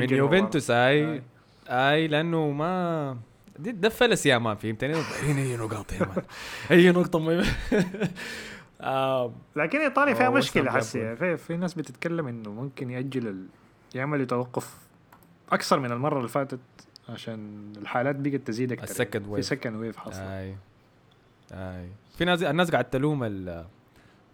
[0.00, 0.16] من.
[0.16, 1.22] يوفنتوس أي آي.
[1.68, 3.16] أي لأنه ما
[3.58, 6.22] دي ده فلس يا man فهمتني هي نقاط يا man
[6.70, 7.44] اي نقطة ما
[8.82, 13.46] آه، لكن ايطاليا فيها مشكلة حسي في, في ناس بتتكلم إنه ممكن يأجل ال...
[13.94, 14.76] يعملوا توقف
[15.52, 16.60] أكثر من المرة اللي فاتت
[17.08, 20.20] عشان الحالات بقت تزيد أكثر ال second في wave second wave حصل.
[20.22, 20.56] آي
[21.52, 21.88] آي.
[22.18, 23.64] في ناس الناس قاعد تلوم ال-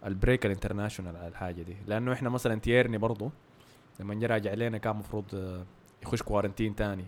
[0.07, 1.77] ال break ال international على الحاجة دي.
[1.87, 3.31] لأنه إحنا مثلا تيرني برضو
[4.01, 5.25] لما جا راجع علينا كان المفروض
[6.03, 7.05] يخش quarantine تاني.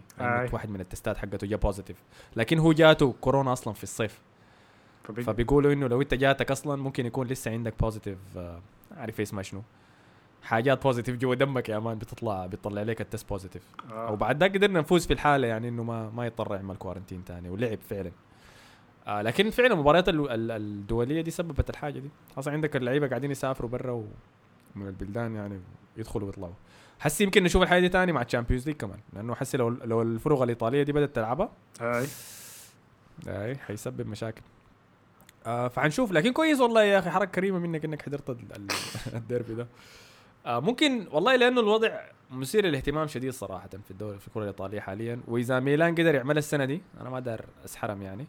[0.53, 1.97] واحد من ال tests حقته جا positive
[2.37, 4.19] لكن هو جاته كورونا أصلا في الصيف.
[5.05, 5.21] فبق...
[5.21, 8.61] فبيقولوا إنه لو أنت جاتك أصلا ممكن يكون لسه عندك positive آه
[8.97, 9.63] عارف اسمها شنو.
[10.43, 14.13] حاجات positive جوا دمك يا man بتطلع بيطلع لك ال test positive آه.
[14.13, 17.79] وبعد ده قدرنا نفوز في الحالة يعني إنه ما ما يضطر يعمل quarantine تاني ولعب
[17.91, 18.11] فعلا.
[19.07, 22.11] آه لكن فعلا المباريات ال- ال- الدولية دي سببت الحاجة دي.
[22.39, 23.93] أصلا عندك اللعيبة قاعدين يسافروا برا
[24.77, 25.61] ومن البلدان يعني
[25.97, 26.53] يدخلوا ويطلعوا.
[27.01, 30.03] حسي يمكن نشوف الحاجة دي تاني مع ال Champions League كمان لأنه حسي لو لو
[30.03, 32.07] الفرق الإيطالية دي بدأت تلعبها هاي.
[33.29, 34.43] اي حيسبب مشاكل.
[35.47, 36.13] آه فحنشوف.
[36.13, 38.69] لكن كويس والله يا أخي حركة كريمة منك إنك حضرت ال- ال-
[39.19, 39.67] الديربي ده.
[40.47, 45.21] آه ممكن والله لأنه الوضع مثير للاهتمام شديد صراحة في الدوري في الكره الإيطالية حاليا.
[45.29, 48.27] وإذا ميلان قدر يعملها السنة دي أنا ما دار أسحرم يعني.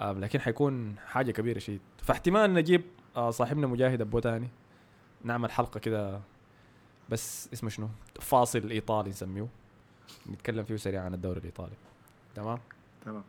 [0.00, 1.80] آه لكن حيكون حاجة كبيرة شديد.
[2.02, 2.82] فاحتمال نجيب
[3.16, 4.48] آه صاحبنا مجاهد أبو تاني.
[5.24, 6.20] نعمل حلقة كده
[7.08, 7.88] بس اسمه شنو؟
[8.20, 9.46] فاصل إيطالي نسميه.
[10.32, 11.72] نتكلم فيه سريع عن الدوري الإيطالي.
[12.34, 12.58] تمام؟
[13.04, 13.24] تمام.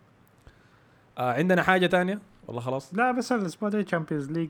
[1.17, 2.19] آه عندنا حاجة تانية؟
[2.49, 2.93] والله خلاص.
[2.93, 4.49] لا بس الأسبوع ده Champions League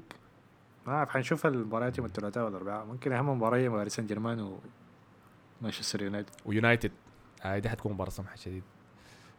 [0.87, 4.57] ما أعرف حنشوف المباريات يوم الثلاثاء والاربعاء ممكن أهم مباراه باريس سان جيرمان
[5.61, 6.29] ومانشستر يونايتد.
[6.45, 6.91] ويونايتد.
[7.41, 8.63] هاي دي حتكون مباراة سمحه شديد.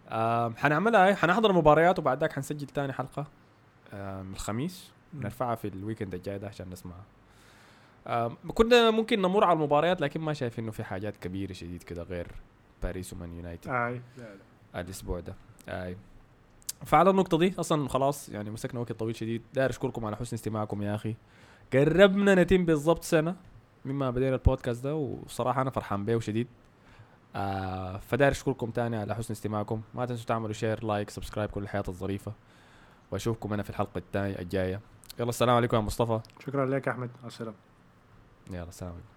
[0.09, 3.27] آه حنعملها هاي حنحضر مباريات وبعد ذاك حنسجل تاني حلقة.
[3.93, 4.93] آه الخميس.
[5.15, 7.05] نرفعها في ال weekend الجاي ده عشان نسمعها
[8.07, 12.03] آه كنا ممكن نمر على المباريات لكن ما شايف إنه في حاجات كبيرة شديد كده
[12.03, 12.27] غير
[12.83, 13.71] باريس ومان يونايتد.
[13.71, 14.81] لا لا.
[14.81, 15.35] الأسبوع ده.
[15.69, 15.97] اي
[16.85, 19.43] فعلى النقطة دي أصلا خلاص يعني مسكنا وقت طويل شديد.
[19.55, 21.17] داير أشكركم على حسن استماعكم يا أخي.
[21.73, 23.37] قربنا نتم بالضبط سنة
[23.85, 26.47] مما بدينا البودكاست ده وصراحة أنا فرحان به شديد
[27.37, 29.83] آه فداير أشكركم تاني على حسن استماعكم.
[29.95, 32.33] ما تنسوا تعملوا share like subscribe كل الحاجات الظريفة.
[33.11, 34.81] وأشوفكم أنا في الحلقة الثانية الجاية.
[35.19, 36.21] يلا السلام عليكم يا مصطفى.
[36.47, 37.11] شكرا لك يا أحمد.
[37.19, 37.57] على السلامة.
[38.51, 39.09] يلا السلام عليكم.